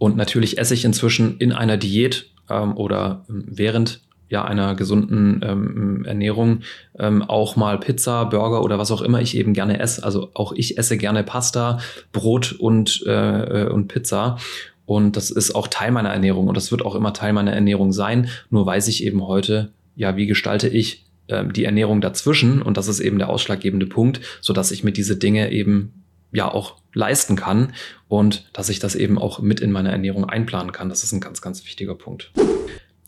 Ähm, 0.03 0.13
und 0.13 0.17
natürlich 0.17 0.59
esse 0.59 0.75
ich 0.75 0.85
inzwischen 0.85 1.39
in 1.39 1.53
einer 1.53 1.77
Diät 1.77 2.31
ähm, 2.51 2.77
oder 2.77 3.25
während 3.29 4.01
ja 4.29 4.45
einer 4.45 4.75
gesunden 4.75 5.41
ähm, 5.45 6.05
Ernährung 6.07 6.61
ähm, 6.99 7.23
auch 7.23 7.55
mal 7.55 7.79
Pizza, 7.79 8.25
Burger 8.25 8.63
oder 8.63 8.79
was 8.79 8.91
auch 8.91 9.03
immer 9.03 9.21
ich 9.21 9.37
eben 9.37 9.53
gerne 9.53 9.79
esse. 9.79 10.03
Also 10.05 10.31
auch 10.35 10.53
ich 10.53 10.79
esse 10.79 10.97
gerne 10.97 11.23
Pasta, 11.23 11.79
Brot 12.13 12.53
und, 12.53 13.05
äh, 13.07 13.69
und 13.71 13.89
Pizza. 13.89 14.39
Und 14.87 15.17
das 15.17 15.31
ist 15.31 15.55
auch 15.55 15.69
Teil 15.69 15.93
meiner 15.93 16.11
Ernährung 16.11 16.49
und 16.49 16.57
das 16.57 16.71
wird 16.71 16.85
auch 16.85 16.95
immer 16.95 17.13
Teil 17.13 17.33
meiner 17.35 17.53
Ernährung 17.53 17.93
sein. 17.93 18.29
Nur 18.51 18.67
weiß 18.67 18.89
ich 18.89 19.05
eben 19.05 19.27
heute, 19.27 19.71
ja, 19.97 20.17
wie 20.17 20.27
gestalte 20.27 20.69
ich 20.69 21.05
äh, 21.29 21.45
die 21.47 21.65
Ernährung 21.65 22.01
dazwischen? 22.01 22.63
Und 22.63 22.79
das 22.79 22.89
ist 22.89 23.01
eben 23.01 23.19
der 23.19 23.29
ausschlaggebende 23.29 23.87
Punkt, 23.87 24.21
so 24.41 24.53
dass 24.53 24.71
ich 24.71 24.83
mir 24.83 24.93
diese 24.93 25.17
Dinge 25.17 25.53
eben 25.53 26.05
ja 26.33 26.51
auch 26.51 26.82
leisten 26.95 27.37
kann 27.37 27.73
und 28.09 28.49
dass 28.53 28.69
ich 28.69 28.79
das 28.79 28.95
eben 28.95 29.19
auch 29.19 29.41
mit 29.41 29.61
in 29.61 29.73
meine 29.73 29.91
Ernährung 29.91 30.25
einplanen 30.25 30.73
kann. 30.73 30.89
Das 30.89 31.03
ist 31.05 31.13
ein 31.13 31.21
ganz, 31.21 31.41
ganz 31.41 31.65
wichtiger 31.65 31.95
Punkt. 31.95 32.31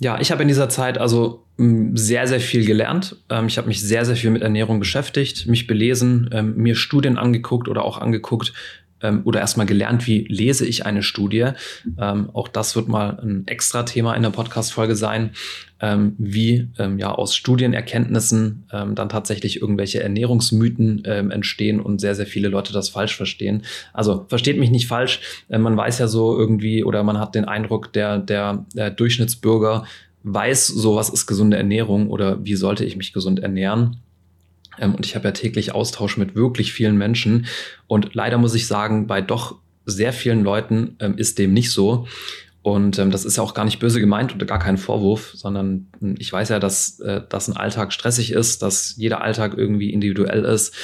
Ja, 0.00 0.20
ich 0.20 0.32
habe 0.32 0.42
in 0.42 0.48
dieser 0.48 0.68
Zeit 0.68 0.98
also 0.98 1.44
sehr, 1.56 2.26
sehr 2.26 2.40
viel 2.40 2.66
gelernt. 2.66 3.16
Ähm, 3.30 3.46
ich 3.46 3.58
habe 3.58 3.68
mich 3.68 3.80
sehr, 3.80 4.04
sehr 4.04 4.16
viel 4.16 4.30
mit 4.30 4.42
Ernährung 4.42 4.80
beschäftigt, 4.80 5.46
mich 5.46 5.68
belesen, 5.68 6.28
ähm, 6.32 6.56
mir 6.56 6.74
Studien 6.74 7.16
angeguckt 7.16 7.68
oder 7.68 7.84
auch 7.84 7.98
angeguckt, 7.98 8.52
ähm, 9.04 9.20
oder 9.24 9.40
erstmal 9.40 9.66
gelernt, 9.66 10.06
wie 10.06 10.26
lese 10.28 10.66
ich 10.66 10.86
eine 10.86 11.02
Studie. 11.02 11.50
Ähm, 11.98 12.30
auch 12.32 12.48
das 12.48 12.74
wird 12.74 12.88
mal 12.88 13.20
ein 13.20 13.46
extra 13.46 13.84
Thema 13.84 14.14
in 14.14 14.22
der 14.22 14.30
Podcast-Folge 14.30 14.96
sein, 14.96 15.30
ähm, 15.80 16.16
wie 16.18 16.68
ähm, 16.78 16.98
ja 16.98 17.12
aus 17.12 17.36
Studienerkenntnissen 17.36 18.66
ähm, 18.72 18.94
dann 18.94 19.10
tatsächlich 19.10 19.60
irgendwelche 19.60 20.02
Ernährungsmythen 20.02 21.02
ähm, 21.04 21.30
entstehen 21.30 21.80
und 21.80 22.00
sehr, 22.00 22.14
sehr 22.14 22.26
viele 22.26 22.48
Leute 22.48 22.72
das 22.72 22.88
falsch 22.88 23.16
verstehen. 23.16 23.62
Also 23.92 24.24
versteht 24.28 24.58
mich 24.58 24.70
nicht 24.70 24.88
falsch. 24.88 25.20
Äh, 25.48 25.58
man 25.58 25.76
weiß 25.76 25.98
ja 25.98 26.08
so 26.08 26.36
irgendwie 26.36 26.82
oder 26.82 27.04
man 27.04 27.18
hat 27.18 27.34
den 27.34 27.44
Eindruck, 27.44 27.92
der, 27.92 28.18
der, 28.18 28.64
der 28.74 28.90
Durchschnittsbürger 28.90 29.84
weiß, 30.24 30.68
so 30.68 30.96
was 30.96 31.10
ist 31.10 31.26
gesunde 31.26 31.58
Ernährung 31.58 32.08
oder 32.08 32.42
wie 32.44 32.54
sollte 32.54 32.84
ich 32.84 32.96
mich 32.96 33.12
gesund 33.12 33.40
ernähren. 33.40 33.98
Ähm, 34.78 34.94
und 34.94 35.06
ich 35.06 35.14
habe 35.14 35.28
ja 35.28 35.32
täglich 35.32 35.72
Austausch 35.72 36.16
mit 36.16 36.34
wirklich 36.34 36.72
vielen 36.72 36.96
Menschen. 36.96 37.46
Und 37.86 38.14
leider 38.14 38.38
muss 38.38 38.54
ich 38.54 38.66
sagen, 38.66 39.06
bei 39.06 39.20
doch 39.20 39.56
sehr 39.86 40.12
vielen 40.12 40.42
Leuten 40.42 40.96
ähm, 41.00 41.16
ist 41.18 41.38
dem 41.38 41.52
nicht 41.52 41.70
so. 41.70 42.06
Und 42.62 42.98
ähm, 42.98 43.10
das 43.10 43.26
ist 43.26 43.36
ja 43.36 43.42
auch 43.42 43.52
gar 43.52 43.66
nicht 43.66 43.78
böse 43.78 44.00
gemeint 44.00 44.34
oder 44.34 44.46
gar 44.46 44.58
kein 44.58 44.78
Vorwurf, 44.78 45.32
sondern 45.34 45.88
hm, 46.00 46.14
ich 46.18 46.32
weiß 46.32 46.48
ja, 46.48 46.58
dass, 46.58 46.98
äh, 47.00 47.20
dass 47.28 47.46
ein 47.46 47.56
Alltag 47.58 47.92
stressig 47.92 48.32
ist, 48.32 48.62
dass 48.62 48.96
jeder 48.96 49.20
Alltag 49.20 49.52
irgendwie 49.54 49.92
individuell 49.92 50.44
ist 50.46 50.74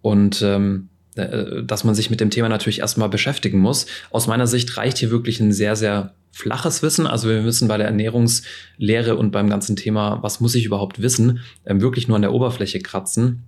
und 0.00 0.40
ähm, 0.40 0.88
äh, 0.88 0.91
dass 1.14 1.84
man 1.84 1.94
sich 1.94 2.10
mit 2.10 2.20
dem 2.20 2.30
Thema 2.30 2.48
natürlich 2.48 2.80
erstmal 2.80 3.08
beschäftigen 3.08 3.58
muss. 3.58 3.86
Aus 4.10 4.26
meiner 4.26 4.46
Sicht 4.46 4.76
reicht 4.76 4.98
hier 4.98 5.10
wirklich 5.10 5.40
ein 5.40 5.52
sehr, 5.52 5.76
sehr 5.76 6.14
flaches 6.32 6.82
Wissen. 6.82 7.06
Also 7.06 7.28
wir 7.28 7.42
müssen 7.42 7.68
bei 7.68 7.76
der 7.76 7.86
Ernährungslehre 7.86 9.16
und 9.16 9.30
beim 9.30 9.50
ganzen 9.50 9.76
Thema, 9.76 10.22
was 10.22 10.40
muss 10.40 10.54
ich 10.54 10.64
überhaupt 10.64 11.02
wissen, 11.02 11.40
ähm, 11.66 11.80
wirklich 11.80 12.08
nur 12.08 12.16
an 12.16 12.22
der 12.22 12.32
Oberfläche 12.32 12.80
kratzen. 12.80 13.44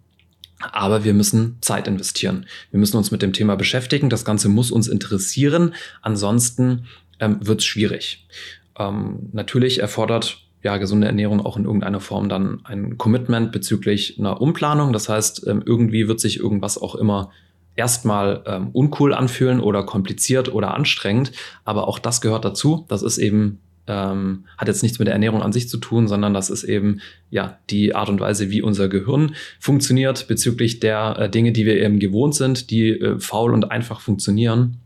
Aber 0.72 1.04
wir 1.04 1.14
müssen 1.14 1.56
Zeit 1.60 1.88
investieren. 1.88 2.46
Wir 2.70 2.78
müssen 2.78 2.96
uns 2.96 3.10
mit 3.10 3.22
dem 3.22 3.32
Thema 3.32 3.56
beschäftigen. 3.56 4.10
Das 4.10 4.24
Ganze 4.24 4.48
muss 4.48 4.70
uns 4.70 4.88
interessieren. 4.88 5.74
Ansonsten 6.02 6.84
ähm, 7.20 7.38
wird 7.40 7.60
es 7.60 7.64
schwierig. 7.64 8.26
Ähm, 8.78 9.30
natürlich 9.32 9.80
erfordert 9.80 10.38
ja, 10.62 10.78
gesunde 10.78 11.06
Ernährung 11.06 11.44
auch 11.44 11.58
in 11.58 11.64
irgendeiner 11.64 12.00
Form 12.00 12.28
dann 12.28 12.60
ein 12.64 12.96
Commitment 12.96 13.52
bezüglich 13.52 14.18
einer 14.18 14.40
Umplanung. 14.40 14.92
Das 14.92 15.08
heißt, 15.08 15.46
ähm, 15.46 15.62
irgendwie 15.64 16.08
wird 16.08 16.20
sich 16.20 16.38
irgendwas 16.38 16.78
auch 16.78 16.94
immer 16.94 17.30
erstmal 17.76 18.42
ähm, 18.46 18.68
uncool 18.72 19.14
anfühlen 19.14 19.60
oder 19.60 19.84
kompliziert 19.84 20.52
oder 20.52 20.74
anstrengend, 20.74 21.32
aber 21.64 21.88
auch 21.88 21.98
das 21.98 22.20
gehört 22.20 22.44
dazu. 22.44 22.84
Das 22.88 23.02
ist 23.02 23.18
eben 23.18 23.60
ähm, 23.86 24.44
hat 24.56 24.68
jetzt 24.68 24.82
nichts 24.82 24.98
mit 24.98 25.08
der 25.08 25.12
Ernährung 25.12 25.42
an 25.42 25.52
sich 25.52 25.68
zu 25.68 25.76
tun, 25.76 26.08
sondern 26.08 26.32
das 26.32 26.50
ist 26.50 26.64
eben 26.64 27.00
ja 27.30 27.58
die 27.70 27.94
Art 27.94 28.08
und 28.08 28.20
Weise, 28.20 28.50
wie 28.50 28.62
unser 28.62 28.88
Gehirn 28.88 29.34
funktioniert 29.60 30.26
bezüglich 30.26 30.80
der 30.80 31.16
äh, 31.18 31.30
Dinge, 31.30 31.52
die 31.52 31.66
wir 31.66 31.80
eben 31.80 31.98
gewohnt 31.98 32.34
sind, 32.34 32.70
die 32.70 32.90
äh, 32.90 33.18
faul 33.18 33.52
und 33.52 33.70
einfach 33.70 34.00
funktionieren. 34.00 34.78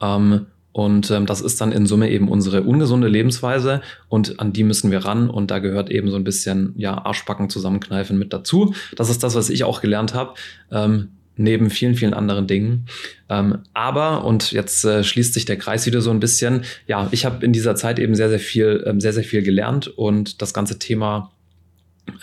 Ähm, 0.00 0.46
und 0.72 1.10
ähm, 1.10 1.26
das 1.26 1.42
ist 1.42 1.60
dann 1.60 1.70
in 1.70 1.84
Summe 1.84 2.10
eben 2.10 2.28
unsere 2.28 2.62
ungesunde 2.62 3.08
Lebensweise 3.08 3.82
und 4.08 4.40
an 4.40 4.54
die 4.54 4.64
müssen 4.64 4.90
wir 4.90 5.04
ran 5.04 5.28
und 5.28 5.50
da 5.50 5.58
gehört 5.58 5.90
eben 5.90 6.10
so 6.10 6.16
ein 6.16 6.24
bisschen 6.24 6.72
ja 6.76 7.04
Arschbacken 7.04 7.50
zusammenkneifen 7.50 8.16
mit 8.16 8.32
dazu. 8.32 8.74
Das 8.96 9.10
ist 9.10 9.22
das, 9.22 9.34
was 9.34 9.50
ich 9.50 9.64
auch 9.64 9.82
gelernt 9.82 10.14
habe. 10.14 10.34
Ähm, 10.70 11.08
neben 11.36 11.70
vielen, 11.70 11.94
vielen 11.94 12.14
anderen 12.14 12.46
Dingen. 12.46 12.86
Ähm, 13.28 13.58
aber, 13.74 14.24
und 14.24 14.52
jetzt 14.52 14.84
äh, 14.84 15.02
schließt 15.02 15.34
sich 15.34 15.44
der 15.44 15.56
Kreis 15.56 15.86
wieder 15.86 16.00
so 16.00 16.10
ein 16.10 16.20
bisschen, 16.20 16.64
ja, 16.86 17.08
ich 17.10 17.24
habe 17.24 17.44
in 17.44 17.52
dieser 17.52 17.74
Zeit 17.74 17.98
eben 17.98 18.14
sehr, 18.14 18.28
sehr 18.28 18.40
viel, 18.40 18.84
ähm, 18.86 19.00
sehr, 19.00 19.12
sehr 19.12 19.24
viel 19.24 19.42
gelernt 19.42 19.88
und 19.88 20.42
das 20.42 20.52
ganze 20.54 20.78
Thema, 20.78 21.32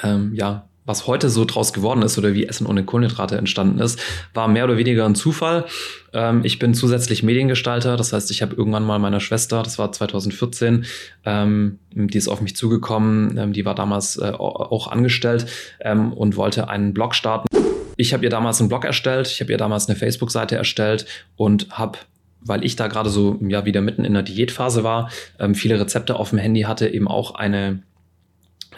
ähm, 0.04 0.34
ja, 0.34 0.70
was 0.90 1.06
heute 1.06 1.30
so 1.30 1.46
draus 1.46 1.72
geworden 1.72 2.02
ist 2.02 2.18
oder 2.18 2.34
wie 2.34 2.48
Essen 2.48 2.66
ohne 2.66 2.84
Kohlenhydrate 2.84 3.38
entstanden 3.38 3.80
ist, 3.80 4.02
war 4.34 4.48
mehr 4.48 4.64
oder 4.64 4.76
weniger 4.76 5.06
ein 5.06 5.14
Zufall. 5.14 5.66
Ähm, 6.14 6.42
ich 6.44 6.58
bin 6.58 6.74
zusätzlich 6.74 7.22
Mediengestalter, 7.22 7.96
das 7.96 8.12
heißt, 8.12 8.32
ich 8.32 8.42
habe 8.42 8.56
irgendwann 8.56 8.84
mal 8.84 8.98
meiner 8.98 9.20
Schwester, 9.20 9.62
das 9.62 9.78
war 9.78 9.92
2014, 9.92 10.86
ähm, 11.26 11.78
die 11.94 12.18
ist 12.18 12.28
auf 12.28 12.42
mich 12.42 12.56
zugekommen, 12.56 13.38
ähm, 13.38 13.54
die 13.54 13.66
war 13.66 13.76
damals 13.76 14.18
äh, 14.18 14.32
auch 14.32 14.88
angestellt 14.88 15.46
und 15.80 16.36
wollte 16.36 16.70
einen 16.70 16.94
Blog 16.94 17.14
starten 17.14 17.49
ich 18.00 18.14
habe 18.14 18.24
ihr 18.24 18.30
damals 18.30 18.62
einen 18.62 18.70
Blog 18.70 18.86
erstellt, 18.86 19.28
ich 19.28 19.42
habe 19.42 19.52
ihr 19.52 19.58
damals 19.58 19.90
eine 19.90 19.98
Facebook-Seite 19.98 20.56
erstellt 20.56 21.06
und 21.36 21.70
habe 21.72 22.00
weil 22.42 22.64
ich 22.64 22.78
da 22.78 22.88
gerade 22.88 23.10
so 23.10 23.38
ja 23.42 23.66
wieder 23.66 23.82
mitten 23.82 24.06
in 24.06 24.14
der 24.14 24.24
Diätphase 24.24 24.86
war, 24.86 25.12
ähm, 25.40 25.56
viele 25.56 25.78
Rezepte 25.78 26.16
auf 26.16 26.30
dem 26.30 26.40
Handy 26.40 26.62
hatte, 26.62 26.88
eben 26.88 27.10
auch 27.10 27.36
eine 27.36 27.84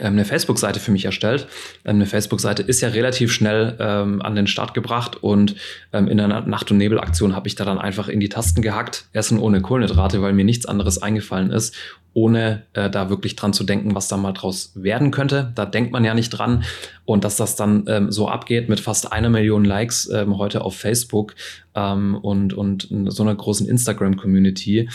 eine 0.08 0.26
Facebook-Seite 0.26 0.80
für 0.80 0.92
mich 0.92 1.06
erstellt. 1.06 1.48
Ähm, 1.86 1.96
eine 1.96 2.06
Facebook-Seite 2.06 2.64
ist 2.64 2.82
ja 2.82 2.90
relativ 2.90 3.32
schnell 3.32 3.76
ähm, 3.80 4.22
an 4.22 4.36
den 4.36 4.48
Start 4.48 4.74
gebracht 4.74 5.22
und 5.22 5.56
ähm, 5.94 6.08
in 6.08 6.18
der 6.18 6.28
Nacht- 6.28 6.72
und 6.72 6.78
Nebel-Aktion 6.78 7.36
habe 7.36 7.48
ich 7.48 7.56
da 7.56 7.66
dann 7.66 7.78
einfach 7.78 8.08
in 8.08 8.20
die 8.20 8.30
Tasten 8.30 8.62
gehackt, 8.62 9.06
Essen 9.14 9.40
ohne 9.40 9.62
Kohlenhydrate, 9.62 10.22
weil 10.22 10.34
mir 10.34 10.46
nichts 10.46 10.66
anderes 10.66 11.02
eingefallen 11.02 11.52
ist, 11.52 11.76
ohne 12.14 12.64
äh, 12.74 12.90
da 12.90 13.10
wirklich 13.10 13.36
dran 13.36 13.54
zu 13.54 13.64
denken, 13.64 13.96
was 13.96 14.08
da 14.08 14.18
mal 14.18 14.34
draus 14.34 14.72
werden 14.76 15.12
könnte. 15.12 15.52
Da 15.56 15.66
denkt 15.66 15.92
man 15.92 16.04
ja 16.04 16.14
nicht 16.14 16.30
dran. 16.30 16.64
Und 17.06 17.24
dass 17.24 17.38
das 17.38 17.56
dann 17.56 17.86
ähm, 17.88 18.12
so 18.12 18.28
abgeht 18.28 18.70
mit 18.70 18.80
fast 18.80 19.12
einer 19.12 19.30
Million 19.30 19.66
Likes 19.66 20.10
ähm, 20.14 20.38
heute 20.38 20.62
auf 20.62 20.76
Facebook 20.76 21.36
und, 21.74 22.54
und 22.54 22.88
so 23.08 23.24
einer 23.24 23.34
großen 23.34 23.66
Instagram-Community, 23.66 24.90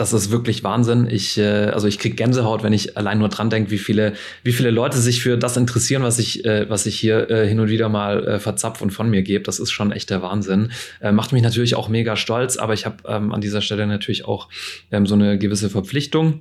das 0.00 0.14
ist 0.14 0.30
wirklich 0.30 0.64
Wahnsinn. 0.64 1.06
Ich, 1.10 1.36
äh, 1.36 1.66
also 1.66 1.86
ich 1.86 1.98
krieg 1.98 2.16
Gänsehaut, 2.16 2.62
wenn 2.62 2.72
ich 2.72 2.96
allein 2.96 3.18
nur 3.18 3.28
dran 3.28 3.50
denke, 3.50 3.70
wie 3.70 3.78
viele, 3.78 4.14
wie 4.42 4.52
viele 4.52 4.70
Leute 4.70 4.96
sich 4.96 5.22
für 5.22 5.36
das 5.36 5.58
interessieren, 5.58 6.02
was 6.02 6.18
ich, 6.18 6.44
äh, 6.46 6.70
was 6.70 6.86
ich 6.86 6.98
hier 6.98 7.30
äh, 7.30 7.46
hin 7.46 7.60
und 7.60 7.68
wieder 7.68 7.90
mal 7.90 8.26
äh, 8.26 8.38
verzapf 8.38 8.80
und 8.80 8.92
von 8.92 9.10
mir 9.10 9.20
gebe. 9.20 9.44
Das 9.44 9.58
ist 9.58 9.70
schon 9.70 9.92
echt 9.92 10.08
der 10.08 10.22
Wahnsinn. 10.22 10.72
Äh, 11.02 11.12
macht 11.12 11.32
mich 11.32 11.42
natürlich 11.42 11.74
auch 11.74 11.88
mega 11.90 12.16
stolz, 12.16 12.56
aber 12.56 12.72
ich 12.72 12.86
habe 12.86 12.96
ähm, 13.06 13.32
an 13.32 13.42
dieser 13.42 13.60
Stelle 13.60 13.86
natürlich 13.86 14.24
auch 14.24 14.48
ähm, 14.90 15.04
so 15.04 15.14
eine 15.14 15.36
gewisse 15.36 15.68
Verpflichtung. 15.68 16.40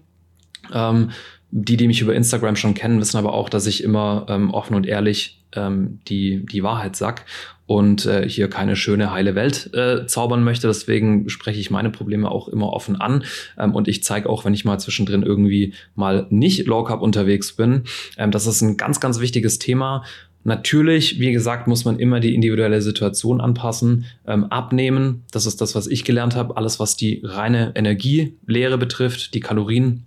Ähm, 0.74 1.12
die, 1.52 1.78
die 1.78 1.88
mich 1.88 2.02
über 2.02 2.14
Instagram 2.14 2.56
schon 2.56 2.74
kennen, 2.74 3.00
wissen 3.00 3.18
aber 3.18 3.34
auch, 3.34 3.50
dass 3.50 3.66
ich 3.66 3.84
immer 3.84 4.26
ähm, 4.30 4.52
offen 4.52 4.76
und 4.76 4.86
ehrlich 4.86 5.42
ähm, 5.56 6.00
die, 6.08 6.46
die 6.46 6.64
Wahrheit 6.64 6.96
sag 6.96 7.26
und 7.66 8.06
äh, 8.06 8.28
hier 8.28 8.50
keine 8.50 8.76
schöne, 8.76 9.12
heile 9.12 9.36
Welt 9.36 9.72
äh, 9.74 10.06
zaubern 10.08 10.44
möchte. 10.44 10.68
Deswegen 10.68 11.30
spreche 11.30 11.60
ich 11.60 11.70
meine 11.70 11.92
Probleme 11.92 12.30
auch 12.30 12.48
immer 12.48 12.74
offen 12.74 12.96
an. 12.96 13.24
Ähm, 13.58 13.76
und 13.76 13.88
ich 13.88 14.04
zeige 14.04 14.30
auch, 14.30 14.46
wenn 14.46 14.54
ich 14.54 14.66
mal 14.66 14.80
zwischendrin 14.80 15.24
irgendwie 15.24 15.74
mal 15.96 16.26
nicht 16.30 16.66
Low 16.66 16.84
Carb 16.84 17.02
unterwegs 17.02 17.54
bin, 17.54 17.84
ähm, 18.18 18.32
das 18.32 18.48
ist 18.48 18.62
ein 18.62 18.78
ganz, 18.78 19.00
ganz 19.00 19.20
wichtiges 19.20 19.60
Thema. 19.60 20.04
Natürlich, 20.44 21.20
wie 21.20 21.32
gesagt, 21.32 21.68
muss 21.68 21.86
man 21.86 22.00
immer 22.00 22.20
die 22.20 22.34
individuelle 22.34 22.82
Situation 22.82 23.42
anpassen, 23.42 24.06
ähm, 24.26 24.46
abnehmen. 24.46 25.24
Das 25.32 25.46
ist 25.46 25.62
das, 25.62 25.76
was 25.76 25.86
ich 25.86 26.06
gelernt 26.06 26.36
habe. 26.36 26.58
Alles, 26.58 26.80
was 26.80 26.96
die 26.96 27.22
reine 27.24 27.74
Energielehre 27.76 28.78
betrifft, 28.78 29.34
die 29.34 29.42
Kalorien 29.42 30.06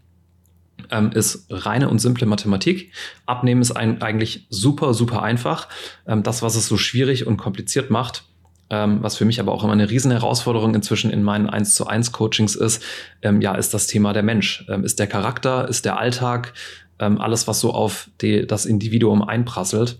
ähm, 0.90 1.10
ist 1.12 1.46
reine 1.50 1.88
und 1.88 1.98
simple 1.98 2.26
Mathematik. 2.26 2.92
Abnehmen 3.26 3.62
ist 3.62 3.72
ein, 3.72 4.02
eigentlich 4.02 4.46
super, 4.50 4.94
super 4.94 5.22
einfach. 5.22 5.68
Ähm, 6.06 6.22
das, 6.22 6.42
was 6.42 6.54
es 6.54 6.66
so 6.66 6.76
schwierig 6.76 7.26
und 7.26 7.36
kompliziert 7.36 7.90
macht, 7.90 8.24
ähm, 8.70 9.02
was 9.02 9.16
für 9.16 9.24
mich 9.24 9.40
aber 9.40 9.52
auch 9.52 9.64
immer 9.64 9.72
eine 9.72 9.90
riesen 9.90 10.10
Herausforderung 10.10 10.74
inzwischen 10.74 11.10
in 11.10 11.22
meinen 11.22 11.48
1 11.48 11.74
zu 11.74 11.86
1 11.86 12.12
Coachings 12.12 12.54
ist, 12.54 12.82
ähm, 13.22 13.40
ja, 13.40 13.54
ist 13.54 13.74
das 13.74 13.86
Thema 13.86 14.12
der 14.12 14.22
Mensch. 14.22 14.64
Ähm, 14.68 14.84
ist 14.84 14.98
der 14.98 15.06
Charakter, 15.06 15.68
ist 15.68 15.84
der 15.84 15.98
Alltag, 15.98 16.54
ähm, 16.98 17.20
alles, 17.20 17.48
was 17.48 17.60
so 17.60 17.72
auf 17.72 18.10
die, 18.20 18.46
das 18.46 18.66
Individuum 18.66 19.22
einprasselt 19.22 19.98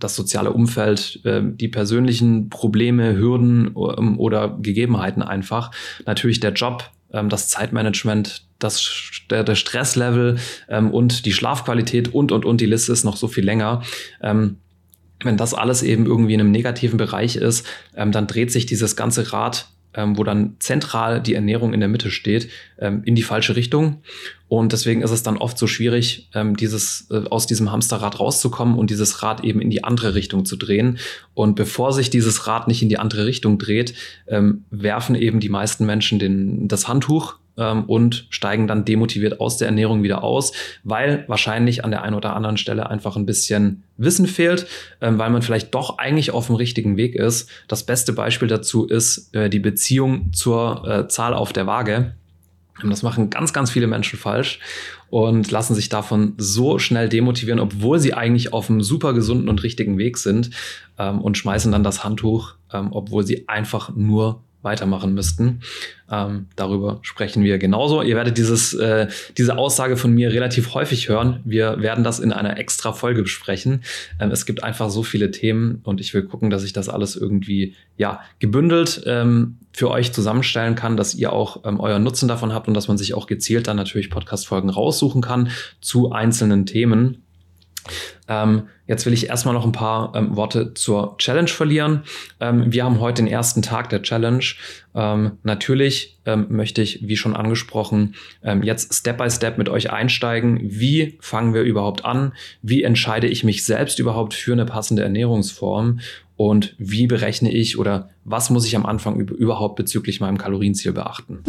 das 0.00 0.16
soziale 0.16 0.50
Umfeld, 0.50 1.20
die 1.24 1.68
persönlichen 1.68 2.48
Probleme, 2.48 3.14
Hürden 3.14 3.68
oder 3.68 4.58
Gegebenheiten 4.60 5.22
einfach. 5.22 5.70
Natürlich 6.06 6.40
der 6.40 6.54
Job, 6.54 6.90
ähm, 7.14 7.28
das 7.28 7.48
Zeitmanagement, 7.48 8.44
das, 8.64 9.10
der, 9.30 9.44
der 9.44 9.54
Stresslevel 9.54 10.38
ähm, 10.68 10.90
und 10.90 11.26
die 11.26 11.32
Schlafqualität 11.32 12.12
und, 12.12 12.32
und, 12.32 12.44
und, 12.44 12.60
die 12.60 12.66
Liste 12.66 12.92
ist 12.92 13.04
noch 13.04 13.16
so 13.16 13.28
viel 13.28 13.44
länger. 13.44 13.82
Ähm, 14.22 14.56
wenn 15.22 15.36
das 15.36 15.54
alles 15.54 15.82
eben 15.82 16.06
irgendwie 16.06 16.34
in 16.34 16.40
einem 16.40 16.50
negativen 16.50 16.96
Bereich 16.96 17.36
ist, 17.36 17.66
ähm, 17.96 18.12
dann 18.12 18.26
dreht 18.26 18.50
sich 18.50 18.66
dieses 18.66 18.96
ganze 18.96 19.32
Rad 19.32 19.68
ähm, 19.94 20.18
wo 20.18 20.24
dann 20.24 20.56
zentral 20.58 21.20
die 21.20 21.34
Ernährung 21.34 21.72
in 21.72 21.80
der 21.80 21.88
Mitte 21.88 22.10
steht, 22.10 22.48
ähm, 22.78 23.02
in 23.04 23.14
die 23.14 23.22
falsche 23.22 23.56
Richtung. 23.56 24.02
Und 24.48 24.72
deswegen 24.72 25.02
ist 25.02 25.10
es 25.10 25.22
dann 25.22 25.36
oft 25.36 25.56
so 25.56 25.66
schwierig, 25.66 26.28
ähm, 26.34 26.56
dieses, 26.56 27.08
äh, 27.10 27.28
aus 27.30 27.46
diesem 27.46 27.70
Hamsterrad 27.70 28.18
rauszukommen 28.18 28.76
und 28.76 28.90
dieses 28.90 29.22
Rad 29.22 29.44
eben 29.44 29.60
in 29.60 29.70
die 29.70 29.84
andere 29.84 30.14
Richtung 30.14 30.44
zu 30.44 30.56
drehen. 30.56 30.98
Und 31.34 31.54
bevor 31.54 31.92
sich 31.92 32.10
dieses 32.10 32.46
Rad 32.46 32.68
nicht 32.68 32.82
in 32.82 32.88
die 32.88 32.98
andere 32.98 33.26
Richtung 33.26 33.58
dreht, 33.58 33.94
werfen 34.70 35.14
eben 35.14 35.40
die 35.40 35.48
meisten 35.48 35.86
Menschen 35.86 36.18
den, 36.18 36.68
das 36.68 36.88
Handtuch 36.88 37.36
ähm, 37.56 37.84
und 37.84 38.26
steigen 38.30 38.66
dann 38.66 38.84
demotiviert 38.84 39.40
aus 39.40 39.56
der 39.56 39.68
Ernährung 39.68 40.02
wieder 40.02 40.22
aus, 40.22 40.52
weil 40.82 41.24
wahrscheinlich 41.28 41.84
an 41.84 41.90
der 41.90 42.02
einen 42.02 42.14
oder 42.14 42.34
anderen 42.34 42.56
Stelle 42.56 42.90
einfach 42.90 43.16
ein 43.16 43.26
bisschen 43.26 43.84
Wissen 43.96 44.26
fehlt, 44.26 44.66
ähm, 45.00 45.18
weil 45.18 45.30
man 45.30 45.42
vielleicht 45.42 45.74
doch 45.74 45.98
eigentlich 45.98 46.32
auf 46.32 46.46
dem 46.46 46.56
richtigen 46.56 46.96
Weg 46.96 47.14
ist. 47.14 47.48
Das 47.68 47.84
beste 47.84 48.12
Beispiel 48.12 48.48
dazu 48.48 48.86
ist 48.86 49.34
äh, 49.34 49.48
die 49.48 49.60
Beziehung 49.60 50.32
zur 50.32 50.86
äh, 50.86 51.08
Zahl 51.08 51.34
auf 51.34 51.52
der 51.52 51.66
Waage. 51.66 52.14
Das 52.82 53.04
machen 53.04 53.30
ganz, 53.30 53.52
ganz 53.52 53.70
viele 53.70 53.86
Menschen 53.86 54.18
falsch 54.18 54.58
und 55.08 55.48
lassen 55.52 55.76
sich 55.76 55.88
davon 55.88 56.34
so 56.38 56.80
schnell 56.80 57.08
demotivieren, 57.08 57.60
obwohl 57.60 58.00
sie 58.00 58.14
eigentlich 58.14 58.52
auf 58.52 58.68
einem 58.68 58.82
super 58.82 59.12
gesunden 59.12 59.48
und 59.48 59.62
richtigen 59.62 59.96
Weg 59.96 60.18
sind 60.18 60.50
ähm, 60.98 61.20
und 61.20 61.38
schmeißen 61.38 61.70
dann 61.70 61.84
das 61.84 62.02
Handtuch, 62.02 62.54
ähm, 62.72 62.88
obwohl 62.90 63.24
sie 63.24 63.48
einfach 63.48 63.94
nur 63.94 64.42
weitermachen 64.64 65.14
müssten. 65.14 65.60
Ähm, 66.10 66.46
darüber 66.56 66.98
sprechen 67.02 67.44
wir 67.44 67.58
genauso. 67.58 68.02
Ihr 68.02 68.16
werdet 68.16 68.36
dieses, 68.36 68.74
äh, 68.74 69.08
diese 69.38 69.56
Aussage 69.56 69.96
von 69.96 70.12
mir 70.12 70.32
relativ 70.32 70.74
häufig 70.74 71.08
hören. 71.08 71.40
Wir 71.44 71.80
werden 71.80 72.04
das 72.04 72.18
in 72.18 72.32
einer 72.32 72.58
extra 72.58 72.92
Folge 72.92 73.22
besprechen. 73.22 73.82
Ähm, 74.20 74.30
es 74.30 74.46
gibt 74.46 74.62
einfach 74.62 74.90
so 74.90 75.02
viele 75.02 75.30
Themen 75.30 75.80
und 75.84 76.00
ich 76.00 76.12
will 76.14 76.24
gucken, 76.24 76.50
dass 76.50 76.64
ich 76.64 76.72
das 76.72 76.88
alles 76.88 77.16
irgendwie 77.16 77.74
ja 77.96 78.20
gebündelt 78.38 79.02
ähm, 79.06 79.58
für 79.72 79.90
euch 79.90 80.12
zusammenstellen 80.12 80.74
kann, 80.74 80.96
dass 80.96 81.14
ihr 81.14 81.32
auch 81.32 81.64
ähm, 81.64 81.80
euren 81.80 82.02
Nutzen 82.02 82.28
davon 82.28 82.52
habt 82.52 82.68
und 82.68 82.74
dass 82.74 82.88
man 82.88 82.98
sich 82.98 83.14
auch 83.14 83.26
gezielt 83.26 83.66
dann 83.66 83.76
natürlich 83.76 84.10
Podcast-Folgen 84.10 84.70
raussuchen 84.70 85.22
kann 85.22 85.50
zu 85.80 86.12
einzelnen 86.12 86.66
Themen. 86.66 87.23
Ähm, 88.28 88.68
jetzt 88.86 89.04
will 89.06 89.12
ich 89.12 89.28
erstmal 89.28 89.54
noch 89.54 89.64
ein 89.64 89.72
paar 89.72 90.14
ähm, 90.14 90.36
Worte 90.36 90.74
zur 90.74 91.16
Challenge 91.18 91.48
verlieren. 91.48 92.02
Ähm, 92.40 92.72
wir 92.72 92.84
haben 92.84 93.00
heute 93.00 93.22
den 93.22 93.30
ersten 93.30 93.62
Tag 93.62 93.90
der 93.90 94.02
Challenge. 94.02 94.44
Ähm, 94.94 95.32
natürlich 95.42 96.18
ähm, 96.24 96.46
möchte 96.48 96.80
ich, 96.82 97.06
wie 97.06 97.16
schon 97.16 97.36
angesprochen, 97.36 98.14
ähm, 98.42 98.62
jetzt 98.62 98.94
Step 98.94 99.18
by 99.18 99.30
Step 99.30 99.58
mit 99.58 99.68
euch 99.68 99.90
einsteigen. 99.90 100.60
Wie 100.62 101.18
fangen 101.20 101.52
wir 101.52 101.62
überhaupt 101.62 102.04
an? 102.04 102.32
Wie 102.62 102.82
entscheide 102.82 103.26
ich 103.26 103.44
mich 103.44 103.64
selbst 103.64 103.98
überhaupt 103.98 104.34
für 104.34 104.52
eine 104.52 104.64
passende 104.64 105.02
Ernährungsform? 105.02 106.00
Und 106.36 106.74
wie 106.78 107.06
berechne 107.06 107.52
ich 107.52 107.78
oder 107.78 108.10
was 108.24 108.50
muss 108.50 108.66
ich 108.66 108.74
am 108.74 108.86
Anfang 108.86 109.20
überhaupt 109.20 109.76
bezüglich 109.76 110.20
meinem 110.20 110.38
Kalorienziel 110.38 110.92
beachten? 110.92 111.44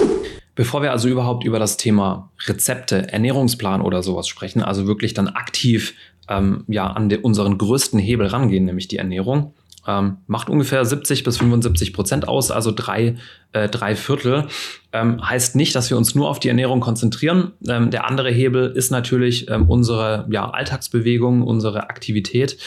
Bevor 0.55 0.81
wir 0.81 0.91
also 0.91 1.09
überhaupt 1.09 1.43
über 1.43 1.59
das 1.59 1.75
Thema 1.75 2.31
Rezepte, 2.47 3.11
Ernährungsplan 3.11 3.81
oder 3.81 4.01
sowas 4.03 4.27
sprechen, 4.27 4.61
also 4.61 4.87
wirklich 4.87 5.13
dann 5.13 5.27
aktiv 5.27 5.95
ähm, 6.29 6.63
ja, 6.67 6.87
an 6.87 7.09
de, 7.09 7.21
unseren 7.21 7.57
größten 7.57 7.99
Hebel 7.99 8.27
rangehen, 8.27 8.65
nämlich 8.65 8.87
die 8.87 8.97
Ernährung. 8.97 9.53
Ähm, 9.87 10.17
macht 10.25 10.49
ungefähr 10.49 10.83
70 10.83 11.23
bis 11.23 11.37
75 11.37 11.93
Prozent 11.93 12.27
aus, 12.27 12.49
also 12.49 12.71
drei, 12.75 13.17
äh, 13.51 13.69
drei 13.69 13.95
Viertel. 13.95 14.47
Ähm, 14.91 15.23
heißt 15.23 15.55
nicht, 15.55 15.75
dass 15.75 15.89
wir 15.89 15.97
uns 15.97 16.15
nur 16.15 16.27
auf 16.27 16.39
die 16.39 16.47
Ernährung 16.47 16.79
konzentrieren. 16.79 17.51
Ähm, 17.67 17.91
der 17.91 18.09
andere 18.09 18.31
Hebel 18.31 18.71
ist 18.71 18.89
natürlich 18.89 19.49
ähm, 19.49 19.69
unsere 19.69 20.27
ja, 20.31 20.49
Alltagsbewegung, 20.49 21.43
unsere 21.43 21.89
Aktivität. 21.89 22.57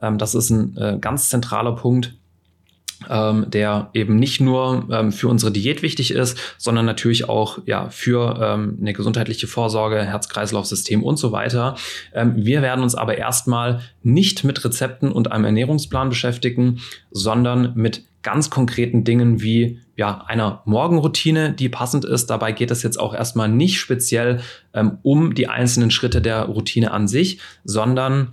Ähm, 0.00 0.18
das 0.18 0.36
ist 0.36 0.50
ein 0.50 0.76
äh, 0.76 0.98
ganz 1.00 1.30
zentraler 1.30 1.72
Punkt 1.72 2.14
ähm, 3.08 3.46
der 3.48 3.90
eben 3.94 4.16
nicht 4.16 4.40
nur 4.40 4.88
ähm, 4.90 5.12
für 5.12 5.28
unsere 5.28 5.52
Diät 5.52 5.82
wichtig 5.82 6.10
ist, 6.10 6.38
sondern 6.58 6.84
natürlich 6.84 7.28
auch 7.28 7.58
ja, 7.66 7.90
für 7.90 8.38
ähm, 8.42 8.78
eine 8.80 8.92
gesundheitliche 8.92 9.46
Vorsorge, 9.46 10.02
Herz-Kreislauf-System 10.02 11.02
und 11.02 11.16
so 11.16 11.32
weiter. 11.32 11.76
Ähm, 12.12 12.34
wir 12.36 12.62
werden 12.62 12.82
uns 12.82 12.94
aber 12.94 13.16
erstmal 13.16 13.80
nicht 14.02 14.44
mit 14.44 14.64
Rezepten 14.64 15.12
und 15.12 15.30
einem 15.30 15.44
Ernährungsplan 15.44 16.08
beschäftigen, 16.08 16.80
sondern 17.10 17.72
mit 17.74 18.04
ganz 18.22 18.50
konkreten 18.50 19.04
Dingen 19.04 19.40
wie 19.40 19.80
ja, 19.96 20.24
einer 20.26 20.62
Morgenroutine, 20.64 21.52
die 21.52 21.68
passend 21.68 22.04
ist. 22.04 22.26
Dabei 22.30 22.52
geht 22.52 22.70
es 22.70 22.82
jetzt 22.82 22.98
auch 22.98 23.14
erstmal 23.14 23.48
nicht 23.48 23.78
speziell 23.78 24.40
ähm, 24.74 24.98
um 25.02 25.34
die 25.34 25.48
einzelnen 25.48 25.90
Schritte 25.90 26.20
der 26.20 26.42
Routine 26.42 26.90
an 26.90 27.08
sich, 27.08 27.40
sondern 27.64 28.32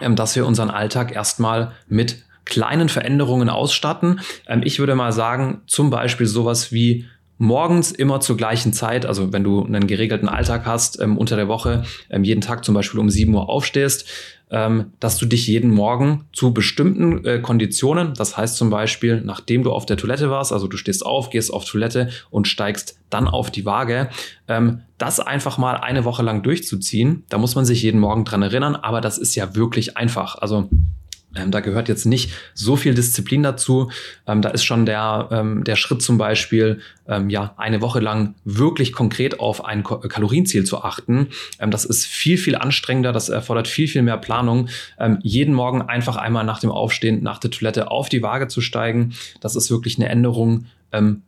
ähm, 0.00 0.14
dass 0.14 0.36
wir 0.36 0.46
unseren 0.46 0.70
Alltag 0.70 1.14
erstmal 1.14 1.72
mit 1.88 2.24
kleinen 2.48 2.88
Veränderungen 2.88 3.48
ausstatten. 3.48 4.20
Ähm, 4.48 4.62
ich 4.64 4.80
würde 4.80 4.96
mal 4.96 5.12
sagen, 5.12 5.60
zum 5.66 5.90
Beispiel 5.90 6.26
sowas 6.26 6.72
wie 6.72 7.06
morgens 7.38 7.92
immer 7.92 8.20
zur 8.20 8.36
gleichen 8.36 8.72
Zeit, 8.72 9.06
also 9.06 9.32
wenn 9.32 9.44
du 9.44 9.64
einen 9.64 9.86
geregelten 9.86 10.28
Alltag 10.28 10.66
hast, 10.66 11.00
ähm, 11.00 11.16
unter 11.16 11.36
der 11.36 11.46
Woche, 11.46 11.84
ähm, 12.10 12.24
jeden 12.24 12.40
Tag 12.40 12.64
zum 12.64 12.74
Beispiel 12.74 12.98
um 12.98 13.08
7 13.08 13.32
Uhr 13.32 13.48
aufstehst, 13.48 14.08
ähm, 14.50 14.92
dass 14.98 15.18
du 15.18 15.26
dich 15.26 15.46
jeden 15.46 15.70
Morgen 15.70 16.24
zu 16.32 16.52
bestimmten 16.52 17.24
äh, 17.24 17.38
Konditionen, 17.38 18.14
das 18.14 18.36
heißt 18.36 18.56
zum 18.56 18.70
Beispiel, 18.70 19.20
nachdem 19.20 19.62
du 19.62 19.72
auf 19.72 19.86
der 19.86 19.96
Toilette 19.96 20.30
warst, 20.30 20.52
also 20.52 20.66
du 20.66 20.76
stehst 20.76 21.06
auf, 21.06 21.30
gehst 21.30 21.52
auf 21.52 21.64
Toilette 21.64 22.08
und 22.30 22.48
steigst 22.48 22.98
dann 23.10 23.28
auf 23.28 23.50
die 23.50 23.64
Waage, 23.64 24.08
ähm, 24.48 24.80
das 24.96 25.20
einfach 25.20 25.58
mal 25.58 25.76
eine 25.76 26.04
Woche 26.04 26.22
lang 26.22 26.42
durchzuziehen. 26.42 27.24
Da 27.28 27.38
muss 27.38 27.54
man 27.54 27.64
sich 27.64 27.82
jeden 27.82 28.00
Morgen 28.00 28.24
dran 28.24 28.42
erinnern, 28.42 28.74
aber 28.74 29.00
das 29.00 29.16
ist 29.18 29.34
ja 29.36 29.54
wirklich 29.54 29.96
einfach. 29.96 30.36
Also 30.36 30.68
ähm, 31.38 31.50
da 31.50 31.60
gehört 31.60 31.88
jetzt 31.88 32.06
nicht 32.06 32.32
so 32.54 32.76
viel 32.76 32.94
Disziplin 32.94 33.42
dazu. 33.42 33.90
Ähm, 34.26 34.42
da 34.42 34.50
ist 34.50 34.64
schon 34.64 34.86
der, 34.86 35.28
ähm, 35.30 35.64
der 35.64 35.76
Schritt 35.76 36.02
zum 36.02 36.18
Beispiel, 36.18 36.80
ähm, 37.06 37.30
ja, 37.30 37.54
eine 37.56 37.80
Woche 37.80 38.00
lang 38.00 38.34
wirklich 38.44 38.92
konkret 38.92 39.40
auf 39.40 39.64
ein 39.64 39.82
Ko 39.82 39.98
Kalorienziel 39.98 40.64
zu 40.64 40.82
achten. 40.82 41.28
Ähm, 41.58 41.70
das 41.70 41.84
ist 41.84 42.06
viel, 42.06 42.38
viel 42.38 42.56
anstrengender. 42.56 43.12
Das 43.12 43.28
erfordert 43.28 43.68
viel, 43.68 43.88
viel 43.88 44.02
mehr 44.02 44.18
Planung. 44.18 44.68
Ähm, 44.98 45.18
jeden 45.22 45.54
Morgen 45.54 45.82
einfach 45.82 46.16
einmal 46.16 46.44
nach 46.44 46.60
dem 46.60 46.70
Aufstehen, 46.70 47.22
nach 47.22 47.38
der 47.38 47.50
Toilette 47.50 47.90
auf 47.90 48.08
die 48.08 48.22
Waage 48.22 48.48
zu 48.48 48.60
steigen. 48.60 49.14
Das 49.40 49.56
ist 49.56 49.70
wirklich 49.70 49.98
eine 49.98 50.08
Änderung 50.08 50.66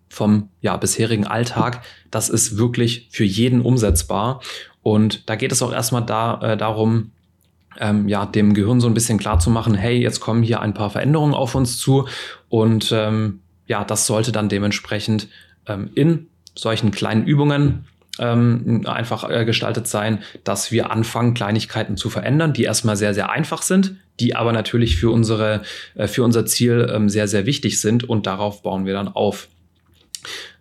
vom 0.09 0.49
ja, 0.63 0.79
bisherigen 0.79 1.27
Alltag. 1.27 1.83
Das 2.11 2.31
ist 2.31 2.57
wirklich 2.57 3.09
für 3.11 3.25
jeden 3.25 3.61
umsetzbar. 3.61 4.41
Und 4.83 5.29
da 5.29 5.37
geht 5.37 5.53
es 5.53 5.61
auch 5.61 5.73
erstmal 5.73 6.05
da, 6.07 6.41
äh, 6.41 6.57
darum, 6.57 7.11
ähm, 7.79 8.09
ja, 8.09 8.27
dem 8.27 8.55
Gehirn 8.55 8.81
so 8.81 8.89
ein 8.89 8.95
bisschen 8.95 9.19
klar 9.19 9.39
zu 9.39 9.51
machen, 9.51 9.75
hey, 9.75 9.99
jetzt 10.01 10.21
kommen 10.21 10.43
hier 10.43 10.61
ein 10.61 10.75
paar 10.75 10.91
Veränderungen 10.91 11.35
auf 11.35 11.55
uns 11.55 11.79
zu 11.79 12.09
und 12.49 12.91
ähm, 12.93 13.41
ja, 13.67 13.85
das 13.85 14.07
sollte 14.07 14.33
dann 14.33 14.49
dementsprechend 14.49 15.29
ähm, 15.67 15.91
in 15.95 16.27
solchen 16.57 16.91
kleinen 16.91 17.25
Übungen 17.25 17.87
ähm, 18.19 18.83
einfach 18.87 19.29
äh, 19.31 19.45
gestaltet 19.45 19.87
sein, 19.87 20.19
dass 20.45 20.73
wir 20.73 20.91
anfangen, 20.91 21.35
Kleinigkeiten 21.35 21.97
zu 21.97 22.11
verändern, 22.11 22.53
die 22.53 22.65
erstmal 22.65 22.97
sehr, 22.97 23.15
sehr 23.15 23.31
einfach 23.31 23.63
sind, 23.63 23.97
die 24.19 24.37
aber 24.37 24.53
natürlich 24.53 24.97
für 24.97 25.11
unsere, 25.11 25.63
äh, 25.95 26.07
für 26.07 26.25
unser 26.25 26.45
Ziel 26.47 26.91
ähm, 26.93 27.09
sehr, 27.09 27.29
sehr 27.29 27.47
wichtig 27.47 27.81
sind 27.81 28.09
und 28.09 28.27
darauf 28.27 28.63
bauen 28.63 28.85
wir 28.85 28.93
dann 28.93 29.09
auf. 29.09 29.49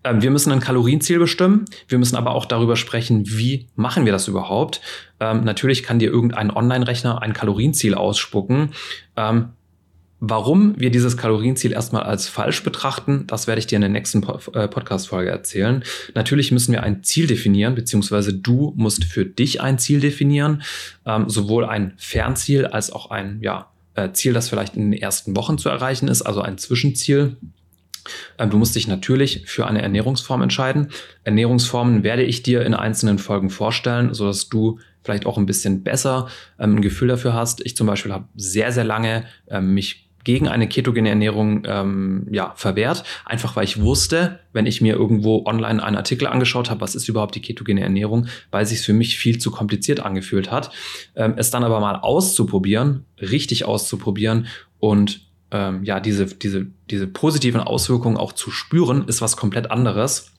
Ähm, 0.03 0.21
wir 0.21 0.31
müssen 0.31 0.51
ein 0.51 0.59
Kalorienziel 0.59 1.19
bestimmen. 1.19 1.65
Wir 1.87 1.97
müssen 1.97 2.15
aber 2.15 2.31
auch 2.35 2.45
darüber 2.45 2.75
sprechen, 2.75 3.23
wie 3.27 3.67
machen 3.75 4.05
wir 4.05 4.11
das 4.11 4.27
überhaupt. 4.27 4.81
Ähm, 5.19 5.43
natürlich 5.43 5.83
kann 5.83 5.99
dir 5.99 6.09
irgendein 6.09 6.51
Online-Rechner 6.51 7.21
ein 7.21 7.33
Kalorienziel 7.33 7.95
ausspucken. 7.95 8.71
Ähm, 9.17 9.49
warum 10.19 10.79
wir 10.79 10.91
dieses 10.91 11.17
Kalorienziel 11.17 11.71
erstmal 11.71 12.03
als 12.03 12.27
falsch 12.27 12.63
betrachten, 12.63 13.25
das 13.27 13.47
werde 13.47 13.59
ich 13.59 13.67
dir 13.67 13.75
in 13.75 13.81
der 13.81 13.89
nächsten 13.89 14.23
äh, 14.23 14.67
Podcast-Folge 14.67 15.29
erzählen. 15.29 15.83
Natürlich 16.13 16.51
müssen 16.51 16.73
wir 16.73 16.83
ein 16.83 17.03
Ziel 17.03 17.27
definieren, 17.27 17.75
beziehungsweise 17.75 18.33
du 18.33 18.73
musst 18.75 19.05
für 19.05 19.25
dich 19.25 19.61
ein 19.61 19.79
Ziel 19.79 19.99
definieren. 19.99 20.63
Ähm, 21.05 21.29
sowohl 21.29 21.65
ein 21.65 21.93
Fernziel 21.97 22.65
als 22.65 22.91
auch 22.91 23.11
ein 23.11 23.39
ja, 23.41 23.69
äh, 23.95 24.11
Ziel, 24.11 24.33
das 24.33 24.49
vielleicht 24.49 24.75
in 24.75 24.91
den 24.91 25.01
ersten 25.01 25.35
Wochen 25.35 25.57
zu 25.57 25.69
erreichen 25.69 26.07
ist, 26.07 26.21
also 26.21 26.41
ein 26.41 26.57
Zwischenziel. 26.57 27.37
Ähm, 28.37 28.49
du 28.49 28.57
musst 28.57 28.75
dich 28.75 28.87
natürlich 28.87 29.43
für 29.45 29.67
eine 29.67 29.81
Ernährungsform 29.81 30.41
entscheiden. 30.41 30.89
Ernährungsformen 31.23 32.03
werde 32.03 32.23
ich 32.23 32.43
dir 32.43 32.65
in 32.65 32.73
einzelnen 32.73 33.19
Folgen 33.19 33.49
vorstellen, 33.49 34.13
sodass 34.13 34.49
du 34.49 34.79
vielleicht 35.03 35.25
auch 35.25 35.37
ein 35.37 35.45
bisschen 35.45 35.83
besser 35.83 36.27
ähm, 36.59 36.77
ein 36.77 36.81
Gefühl 36.81 37.07
dafür 37.07 37.33
hast. 37.33 37.65
Ich 37.65 37.75
zum 37.75 37.87
Beispiel 37.87 38.11
habe 38.11 38.25
sehr, 38.35 38.71
sehr 38.71 38.83
lange 38.83 39.25
ähm, 39.49 39.73
mich 39.73 40.09
gegen 40.23 40.47
eine 40.47 40.67
ketogene 40.67 41.09
Ernährung 41.09 41.63
ähm, 41.65 42.27
ja, 42.29 42.53
verwehrt, 42.55 43.03
einfach 43.25 43.55
weil 43.55 43.63
ich 43.63 43.81
wusste, 43.81 44.39
wenn 44.53 44.65
ich 44.65 44.81
mir 44.81 44.93
irgendwo 44.93 45.45
online 45.45 45.83
einen 45.83 45.95
Artikel 45.95 46.27
angeschaut 46.27 46.69
habe, 46.69 46.81
was 46.81 46.95
ist 46.95 47.07
überhaupt 47.07 47.35
die 47.35 47.41
ketogene 47.41 47.81
Ernährung, 47.81 48.27
weil 48.51 48.63
es 48.63 48.69
sich 48.69 48.81
für 48.81 48.93
mich 48.93 49.17
viel 49.17 49.37
zu 49.39 49.49
kompliziert 49.49 50.01
angefühlt 50.01 50.51
hat. 50.51 50.71
Ähm, 51.15 51.33
es 51.37 51.51
dann 51.51 51.63
aber 51.63 51.79
mal 51.79 51.95
auszuprobieren, 51.95 53.05
richtig 53.19 53.65
auszuprobieren 53.65 54.47
und 54.79 55.21
ähm, 55.51 55.83
ja, 55.83 55.99
diese, 55.99 56.25
diese, 56.25 56.67
diese 56.89 57.07
positiven 57.07 57.61
Auswirkungen 57.61 58.17
auch 58.17 58.33
zu 58.33 58.51
spüren, 58.51 59.07
ist 59.07 59.21
was 59.21 59.37
komplett 59.37 59.71
anderes. 59.71 60.31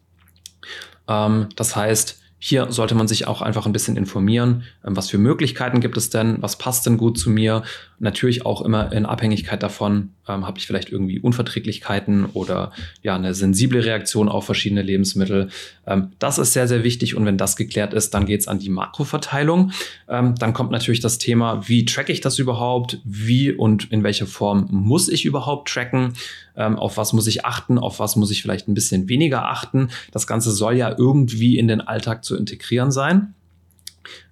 Ähm, 1.08 1.48
das 1.56 1.76
heißt, 1.76 2.19
hier 2.42 2.72
sollte 2.72 2.94
man 2.94 3.06
sich 3.06 3.26
auch 3.26 3.42
einfach 3.42 3.66
ein 3.66 3.72
bisschen 3.72 3.98
informieren, 3.98 4.64
ähm, 4.84 4.96
was 4.96 5.10
für 5.10 5.18
Möglichkeiten 5.18 5.80
gibt 5.80 5.96
es 5.98 6.08
denn, 6.08 6.38
was 6.40 6.56
passt 6.56 6.86
denn 6.86 6.96
gut 6.96 7.18
zu 7.18 7.28
mir. 7.28 7.62
Natürlich 7.98 8.46
auch 8.46 8.62
immer 8.62 8.90
in 8.92 9.04
Abhängigkeit 9.04 9.62
davon, 9.62 10.14
ähm, 10.26 10.46
habe 10.46 10.58
ich 10.58 10.66
vielleicht 10.66 10.90
irgendwie 10.90 11.20
Unverträglichkeiten 11.20 12.24
oder 12.32 12.72
ja 13.02 13.14
eine 13.14 13.34
sensible 13.34 13.84
Reaktion 13.84 14.30
auf 14.30 14.46
verschiedene 14.46 14.80
Lebensmittel. 14.80 15.50
Ähm, 15.86 16.12
das 16.18 16.38
ist 16.38 16.54
sehr, 16.54 16.66
sehr 16.66 16.82
wichtig 16.82 17.14
und 17.14 17.26
wenn 17.26 17.36
das 17.36 17.56
geklärt 17.56 17.92
ist, 17.92 18.14
dann 18.14 18.24
geht 18.24 18.40
es 18.40 18.48
an 18.48 18.58
die 18.58 18.70
Makroverteilung. 18.70 19.72
Ähm, 20.08 20.34
dann 20.36 20.54
kommt 20.54 20.70
natürlich 20.70 21.00
das 21.00 21.18
Thema, 21.18 21.68
wie 21.68 21.84
tracke 21.84 22.10
ich 22.10 22.22
das 22.22 22.38
überhaupt? 22.38 23.00
Wie 23.04 23.52
und 23.52 23.92
in 23.92 24.02
welcher 24.02 24.26
Form 24.26 24.66
muss 24.70 25.10
ich 25.10 25.26
überhaupt 25.26 25.68
tracken? 25.68 26.14
Ähm, 26.60 26.78
auf 26.78 26.96
was 26.98 27.12
muss 27.12 27.26
ich 27.26 27.44
achten? 27.44 27.78
Auf 27.78 27.98
was 27.98 28.16
muss 28.16 28.30
ich 28.30 28.42
vielleicht 28.42 28.68
ein 28.68 28.74
bisschen 28.74 29.08
weniger 29.08 29.48
achten? 29.48 29.88
Das 30.12 30.26
Ganze 30.26 30.50
soll 30.50 30.74
ja 30.76 30.94
irgendwie 30.96 31.58
in 31.58 31.66
den 31.66 31.80
Alltag 31.80 32.24
zu 32.24 32.36
integrieren 32.36 32.92
sein. 32.92 33.34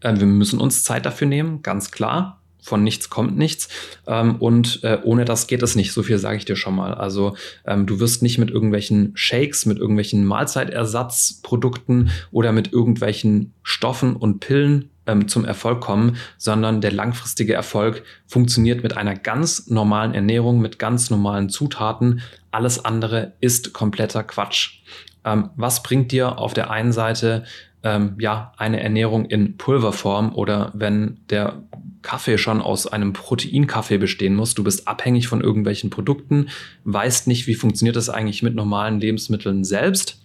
Ähm, 0.03 0.21
wir 0.21 0.27
müssen 0.27 0.61
uns 0.61 0.85
Zeit 0.85 1.07
dafür 1.07 1.27
nehmen, 1.27 1.63
ganz 1.63 1.91
klar 1.91 2.39
von 2.69 2.85
nichts 2.85 3.11
kommt 3.11 3.37
nichts. 3.37 3.69
Ähm, 4.07 4.37
und 4.37 4.85
äh, 4.85 4.99
ohne 5.03 5.25
das 5.25 5.47
geht 5.47 5.63
es 5.63 5.75
nicht. 5.75 5.93
So 5.93 6.03
viel 6.03 6.19
sage 6.19 6.37
ich 6.37 6.45
dir 6.45 6.57
schon 6.57 6.77
mal. 6.77 6.95
Also 6.95 7.35
ähm, 7.67 7.87
du 7.87 7.99
wirst 7.99 8.23
nicht 8.23 8.39
mit 8.39 8.51
irgendwelchen 8.51 9.13
Shakes, 9.15 9.67
mit 9.67 9.79
irgendwelchen 9.79 10.25
Mahlzeitersatzprodukten 10.25 12.11
oder 12.31 12.53
mit 12.53 12.73
irgendwelchen 12.73 13.55
Stoffen 13.63 14.15
und 14.15 14.41
Pillen 14.41 14.91
ähm, 15.09 15.27
zum 15.27 15.45
Erfolg 15.45 15.81
kommen, 15.81 16.17
sondern 16.37 16.81
der 16.81 16.93
langfristige 16.93 17.55
Erfolg 17.55 18.05
funktioniert 18.27 18.85
mit 18.85 18.97
einer 18.97 19.17
ganz 19.17 19.67
normalen 19.69 20.15
Ernährung, 20.15 20.61
mit 20.61 20.79
ganz 20.79 21.11
normalen 21.11 21.49
Zutaten. 21.49 22.21
Alles 22.53 22.85
andere 22.85 23.33
ist 23.41 23.73
kompletter 23.73 24.23
Quatsch. 24.23 24.83
Ähm, 25.25 25.51
was 25.57 25.83
bringt 25.83 26.13
dir 26.13 26.39
auf 26.39 26.55
der 26.55 26.71
einen 26.71 26.93
Seite 26.93 27.45
ähm, 27.83 28.17
ja 28.19 28.53
eine 28.57 28.81
Ernährung 28.81 29.25
in 29.27 29.57
Pulverform 29.57 30.35
oder 30.35 30.73
wenn 30.75 31.19
der 31.31 31.63
Kaffee 32.03 32.39
schon 32.39 32.61
aus 32.61 32.87
einem 32.87 33.13
Proteinkaffee 33.13 33.99
bestehen 33.99 34.35
muss. 34.35 34.55
Du 34.55 34.65
bist 34.65 34.89
abhängig 34.89 35.29
von 35.29 35.41
irgendwelchen 35.41 35.91
Produkten, 35.91 36.49
weißt 36.85 37.27
nicht, 37.27 37.47
wie 37.47 37.55
funktioniert 37.55 37.97
das 37.97 38.09
eigentlich 38.09 38.43
mit 38.43 38.55
normalen 38.55 39.01
Lebensmitteln 39.01 39.65
selbst 39.65 40.21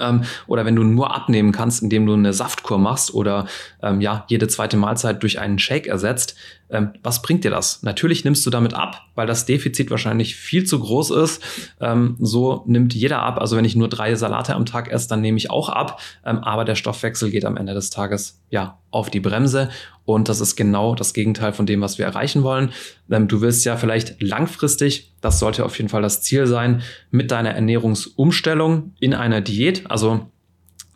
ähm, 0.00 0.24
oder 0.46 0.64
wenn 0.64 0.76
du 0.76 0.82
nur 0.82 1.14
abnehmen 1.14 1.52
kannst, 1.52 1.82
indem 1.82 2.06
du 2.06 2.14
eine 2.14 2.32
Saftkur 2.32 2.78
machst 2.78 3.14
oder 3.14 3.46
ähm, 3.82 4.00
ja, 4.00 4.24
jede 4.28 4.48
zweite 4.48 4.76
Mahlzeit 4.76 5.22
durch 5.22 5.38
einen 5.38 5.58
Shake 5.58 5.86
ersetzt, 5.86 6.36
ähm, 6.72 6.92
was 7.02 7.20
bringt 7.22 7.44
dir 7.44 7.50
das? 7.50 7.82
Natürlich 7.82 8.24
nimmst 8.24 8.44
du 8.46 8.50
damit 8.50 8.72
ab, 8.72 9.02
weil 9.14 9.26
das 9.26 9.44
Defizit 9.44 9.90
wahrscheinlich 9.90 10.36
viel 10.36 10.64
zu 10.64 10.80
groß 10.80 11.10
ist. 11.10 11.42
Ähm, 11.80 12.16
so 12.18 12.64
nimmt 12.66 12.94
jeder 12.94 13.22
ab. 13.22 13.38
Also 13.38 13.56
wenn 13.56 13.64
ich 13.64 13.76
nur 13.76 13.88
drei 13.88 14.14
Salate 14.14 14.54
am 14.54 14.64
Tag 14.64 14.90
esse, 14.90 15.08
dann 15.08 15.20
nehme 15.20 15.36
ich 15.36 15.50
auch 15.50 15.68
ab. 15.68 16.00
Ähm, 16.24 16.38
aber 16.38 16.64
der 16.64 16.74
Stoffwechsel 16.74 17.30
geht 17.30 17.44
am 17.44 17.58
Ende 17.58 17.74
des 17.74 17.90
Tages 17.90 18.40
ja 18.48 18.78
auf 18.90 19.10
die 19.10 19.20
Bremse. 19.20 19.68
Und 20.04 20.28
das 20.28 20.40
ist 20.40 20.56
genau 20.56 20.94
das 20.94 21.12
Gegenteil 21.12 21.52
von 21.52 21.66
dem, 21.66 21.82
was 21.82 21.98
wir 21.98 22.06
erreichen 22.06 22.42
wollen. 22.42 22.72
Ähm, 23.10 23.28
du 23.28 23.42
willst 23.42 23.64
ja 23.66 23.76
vielleicht 23.76 24.22
langfristig, 24.22 25.11
das 25.22 25.38
sollte 25.38 25.64
auf 25.64 25.76
jeden 25.78 25.88
Fall 25.88 26.02
das 26.02 26.20
Ziel 26.20 26.46
sein, 26.46 26.82
mit 27.10 27.30
deiner 27.30 27.50
Ernährungsumstellung 27.50 28.92
in 29.00 29.14
einer 29.14 29.40
Diät, 29.40 29.90
also 29.90 30.28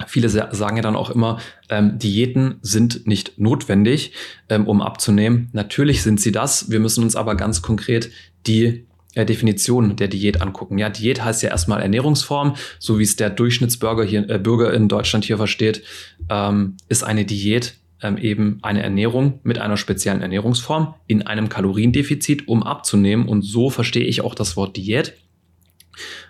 Viele 0.07 0.29
sagen 0.29 0.77
ja 0.77 0.83
dann 0.83 0.95
auch 0.95 1.09
immer, 1.09 1.41
ähm, 1.71 1.99
Diäten 1.99 2.57
sind 2.61 3.07
nicht 3.07 3.39
notwendig, 3.39 4.13
ähm, 4.51 4.67
um 4.67 4.83
abzunehmen. 4.83 5.49
Natürlich 5.53 6.03
sind 6.03 6.21
sie 6.21 6.33
das. 6.33 6.71
Wir 6.71 6.81
müssen 6.81 7.03
uns 7.03 7.17
aber 7.17 7.35
ganz 7.35 7.63
konkret 7.63 8.11
die 8.47 8.85
äh, 9.15 9.25
Definition 9.25 9.97
der 9.97 10.09
Diät 10.09 10.43
angucken. 10.43 10.77
Ja, 10.77 10.91
Diät 10.91 11.25
heißt 11.25 11.43
ja 11.43 11.49
erstmal 11.49 11.81
Ernährungsform, 11.81 12.57
so 12.79 12.99
wie 12.99 13.05
es 13.05 13.17
der 13.17 13.31
Durchschnittsbürger 13.31 14.05
hier, 14.05 14.29
äh, 14.29 14.39
Bürger 14.39 14.75
in 14.75 14.89
Deutschland 14.89 15.25
hier 15.25 15.39
versteht, 15.39 15.83
ähm, 16.29 16.77
ist 16.91 17.03
eine 17.03 17.25
Diät 17.25 17.79
ähm, 18.03 18.19
eben 18.19 18.59
eine 18.63 18.83
Ernährung 18.83 19.41
mit 19.43 19.59
einer 19.59 19.77
speziellen 19.77 20.23
Ernährungsform 20.23 20.95
in 21.07 21.23
einem 21.23 21.49
Kaloriendefizit, 21.49 22.49
um 22.49 22.63
abzunehmen. 22.63 23.27
Und 23.27 23.43
so 23.43 23.71
verstehe 23.71 24.05
ich 24.05 24.21
auch 24.21 24.35
das 24.35 24.57
Wort 24.57 24.77
Diät. 24.77 25.15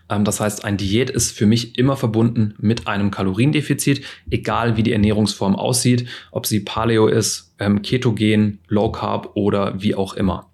Ähm, 0.09 0.25
das 0.25 0.41
heißt, 0.41 0.65
ein 0.65 0.77
Diät 0.77 1.11
ist 1.11 1.37
für 1.37 1.47
mich 1.47 1.79
immer 1.79 1.97
verbunden 1.97 2.55
mit 2.59 2.87
einem 2.87 3.11
Kaloriendefizit, 3.11 4.05
egal 4.31 4.77
wie 4.77 4.83
die 4.83 4.93
Ernährungsform 4.93 5.57
aussieht, 5.57 6.09
ob 6.31 6.47
sie 6.47 6.61
Paleo 6.61 7.09
ist, 7.09 7.55
ähm, 7.59 7.83
Ketogen, 7.83 8.61
Low 8.69 8.93
Carb 8.93 9.33
oder 9.35 9.83
wie 9.83 9.95
auch 9.95 10.15
immer. 10.15 10.51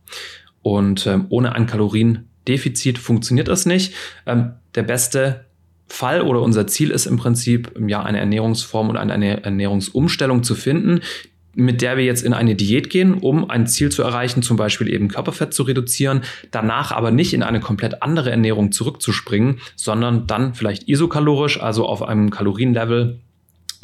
Und 0.62 1.06
ähm, 1.06 1.26
ohne 1.28 1.54
ein 1.54 1.66
Kaloriendefizit 1.66 2.98
funktioniert 2.98 3.48
das 3.48 3.66
nicht. 3.66 3.94
der 4.26 4.82
beste 4.82 5.44
Fall 5.92 6.22
oder 6.22 6.40
unser 6.40 6.66
Ziel 6.66 6.90
ist 6.90 7.04
im 7.04 7.18
Prinzip, 7.18 7.70
ja, 7.86 8.02
eine 8.02 8.18
Ernährungsform 8.18 8.88
und 8.88 8.96
eine 8.96 9.44
Ernährungsumstellung 9.44 10.42
zu 10.42 10.54
finden, 10.54 11.00
mit 11.54 11.82
der 11.82 11.98
wir 11.98 12.04
jetzt 12.04 12.22
in 12.22 12.32
eine 12.32 12.54
Diät 12.54 12.88
gehen, 12.88 13.12
um 13.12 13.50
ein 13.50 13.66
Ziel 13.66 13.92
zu 13.92 14.02
erreichen, 14.02 14.42
zum 14.42 14.56
Beispiel 14.56 14.88
eben 14.88 15.08
Körperfett 15.08 15.52
zu 15.52 15.64
reduzieren, 15.64 16.22
danach 16.50 16.92
aber 16.92 17.10
nicht 17.10 17.34
in 17.34 17.42
eine 17.42 17.60
komplett 17.60 18.02
andere 18.02 18.30
Ernährung 18.30 18.72
zurückzuspringen, 18.72 19.60
sondern 19.76 20.26
dann 20.26 20.54
vielleicht 20.54 20.88
isokalorisch, 20.88 21.60
also 21.60 21.86
auf 21.86 22.02
einem 22.02 22.30
Kalorienlevel, 22.30 23.20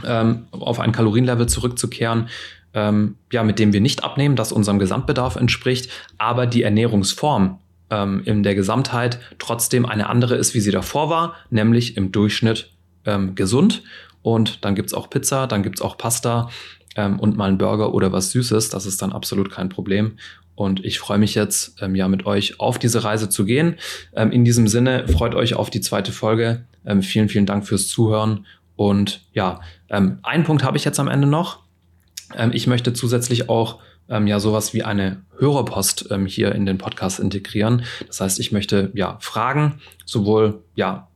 ähm, 0.06 0.46
auf 0.50 0.80
ein 0.80 0.92
Kalorienlevel 0.92 1.46
zurückzukehren, 1.46 2.30
ähm, 2.72 3.16
ja, 3.30 3.42
mit 3.42 3.58
dem 3.58 3.74
wir 3.74 3.82
nicht 3.82 4.02
abnehmen, 4.02 4.34
das 4.34 4.50
unserem 4.50 4.78
Gesamtbedarf 4.78 5.36
entspricht, 5.36 5.90
aber 6.16 6.46
die 6.46 6.62
Ernährungsform 6.62 7.58
ähm, 7.90 8.22
in 8.24 8.42
der 8.42 8.54
Gesamtheit 8.54 9.20
trotzdem 9.38 9.86
eine 9.86 10.08
andere 10.08 10.36
ist, 10.36 10.54
wie 10.54 10.60
sie 10.60 10.70
davor 10.70 11.10
war, 11.10 11.34
nämlich 11.50 11.96
im 11.96 12.12
Durchschnitt 12.12 12.70
ähm, 13.04 13.34
gesund. 13.34 13.82
Und 14.22 14.64
dann 14.64 14.74
gibt's 14.74 14.94
auch 14.94 15.10
Pizza, 15.10 15.46
dann 15.46 15.62
gibt's 15.62 15.80
auch 15.80 15.96
Pasta 15.96 16.50
ähm, 16.96 17.18
und 17.18 17.36
mal 17.36 17.48
einen 17.48 17.58
Burger 17.58 17.94
oder 17.94 18.12
was 18.12 18.30
Süßes. 18.32 18.68
Das 18.68 18.86
ist 18.86 19.00
dann 19.00 19.12
absolut 19.12 19.50
kein 19.50 19.68
Problem. 19.68 20.18
Und 20.54 20.84
ich 20.84 20.98
freue 20.98 21.18
mich 21.18 21.36
jetzt, 21.36 21.80
ähm, 21.80 21.94
ja, 21.94 22.08
mit 22.08 22.26
euch 22.26 22.58
auf 22.58 22.80
diese 22.80 23.04
Reise 23.04 23.28
zu 23.28 23.44
gehen. 23.44 23.76
Ähm, 24.14 24.32
in 24.32 24.44
diesem 24.44 24.66
Sinne, 24.66 25.06
freut 25.06 25.36
euch 25.36 25.54
auf 25.54 25.70
die 25.70 25.80
zweite 25.80 26.10
Folge. 26.10 26.64
Ähm, 26.84 27.00
vielen, 27.02 27.28
vielen 27.28 27.46
Dank 27.46 27.64
fürs 27.64 27.86
Zuhören. 27.86 28.44
Und 28.74 29.22
ja, 29.32 29.60
ähm, 29.88 30.18
einen 30.24 30.42
Punkt 30.42 30.64
habe 30.64 30.76
ich 30.76 30.84
jetzt 30.84 30.98
am 30.98 31.08
Ende 31.08 31.28
noch. 31.28 31.60
Ähm, 32.36 32.50
ich 32.52 32.66
möchte 32.66 32.92
zusätzlich 32.92 33.48
auch 33.48 33.78
ähm, 34.08 34.26
ja 34.26 34.40
sowas 34.40 34.74
wie 34.74 34.84
eine 34.84 35.22
Hörerpost 35.38 36.08
ähm, 36.10 36.26
hier 36.26 36.54
in 36.54 36.66
den 36.66 36.78
Podcast 36.78 37.20
integrieren. 37.20 37.82
Das 38.06 38.20
heißt, 38.20 38.40
ich 38.40 38.52
möchte 38.52 38.90
ja 38.94 39.18
Fragen 39.20 39.80
sowohl 40.04 40.62
ja 40.74 41.08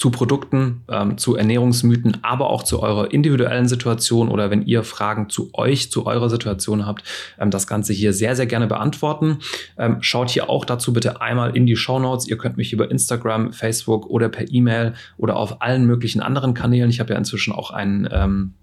zu 0.00 0.10
Produkten, 0.10 0.82
ähm, 0.88 1.18
zu 1.18 1.36
Ernährungsmythen, 1.36 2.18
aber 2.22 2.48
auch 2.48 2.62
zu 2.62 2.82
eurer 2.82 3.12
individuellen 3.12 3.68
Situation 3.68 4.30
oder 4.30 4.50
wenn 4.50 4.62
ihr 4.62 4.82
Fragen 4.82 5.28
zu 5.28 5.50
euch, 5.52 5.90
zu 5.90 6.06
eurer 6.06 6.30
Situation 6.30 6.86
habt, 6.86 7.04
ähm, 7.38 7.50
das 7.50 7.66
Ganze 7.66 7.92
hier 7.92 8.14
sehr, 8.14 8.34
sehr 8.34 8.46
gerne 8.46 8.66
beantworten. 8.66 9.40
Ähm, 9.76 9.98
schaut 10.00 10.30
hier 10.30 10.48
auch 10.48 10.64
dazu 10.64 10.94
bitte 10.94 11.20
einmal 11.20 11.54
in 11.54 11.66
die 11.66 11.76
Show 11.76 11.98
Notes. 11.98 12.26
Ihr 12.26 12.38
könnt 12.38 12.56
mich 12.56 12.72
über 12.72 12.90
Instagram, 12.90 13.52
Facebook 13.52 14.06
oder 14.06 14.30
per 14.30 14.50
E-Mail 14.50 14.94
oder 15.18 15.36
auf 15.36 15.60
allen 15.60 15.84
möglichen 15.84 16.22
anderen 16.22 16.54
Kanälen. 16.54 16.88
Ich 16.88 16.98
habe 16.98 17.12
ja 17.12 17.18
inzwischen 17.18 17.52
auch 17.52 17.70
einen 17.70 18.08
ähm, 18.10 18.54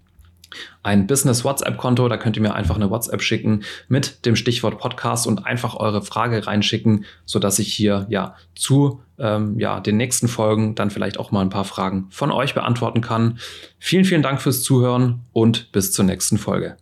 ein 0.82 1.06
Business 1.06 1.44
WhatsApp-Konto. 1.44 2.08
Da 2.08 2.16
könnt 2.16 2.36
ihr 2.36 2.42
mir 2.42 2.54
einfach 2.54 2.76
eine 2.76 2.90
WhatsApp 2.90 3.22
schicken 3.22 3.62
mit 3.88 4.24
dem 4.26 4.36
Stichwort 4.36 4.78
Podcast 4.78 5.26
und 5.26 5.46
einfach 5.46 5.74
eure 5.76 6.02
Frage 6.02 6.46
reinschicken, 6.46 7.04
sodass 7.24 7.58
ich 7.58 7.72
hier 7.72 8.06
ja 8.08 8.34
zu 8.54 9.00
ähm, 9.18 9.58
ja, 9.58 9.80
den 9.80 9.96
nächsten 9.96 10.28
Folgen 10.28 10.74
dann 10.74 10.90
vielleicht 10.90 11.18
auch 11.18 11.30
mal 11.30 11.42
ein 11.42 11.50
paar 11.50 11.64
Fragen 11.64 12.06
von 12.10 12.30
euch 12.30 12.54
beantworten 12.54 13.00
kann. 13.00 13.38
Vielen, 13.78 14.04
vielen 14.04 14.22
Dank 14.22 14.40
fürs 14.40 14.62
Zuhören 14.62 15.20
und 15.32 15.72
bis 15.72 15.92
zur 15.92 16.04
nächsten 16.04 16.38
Folge. 16.38 16.76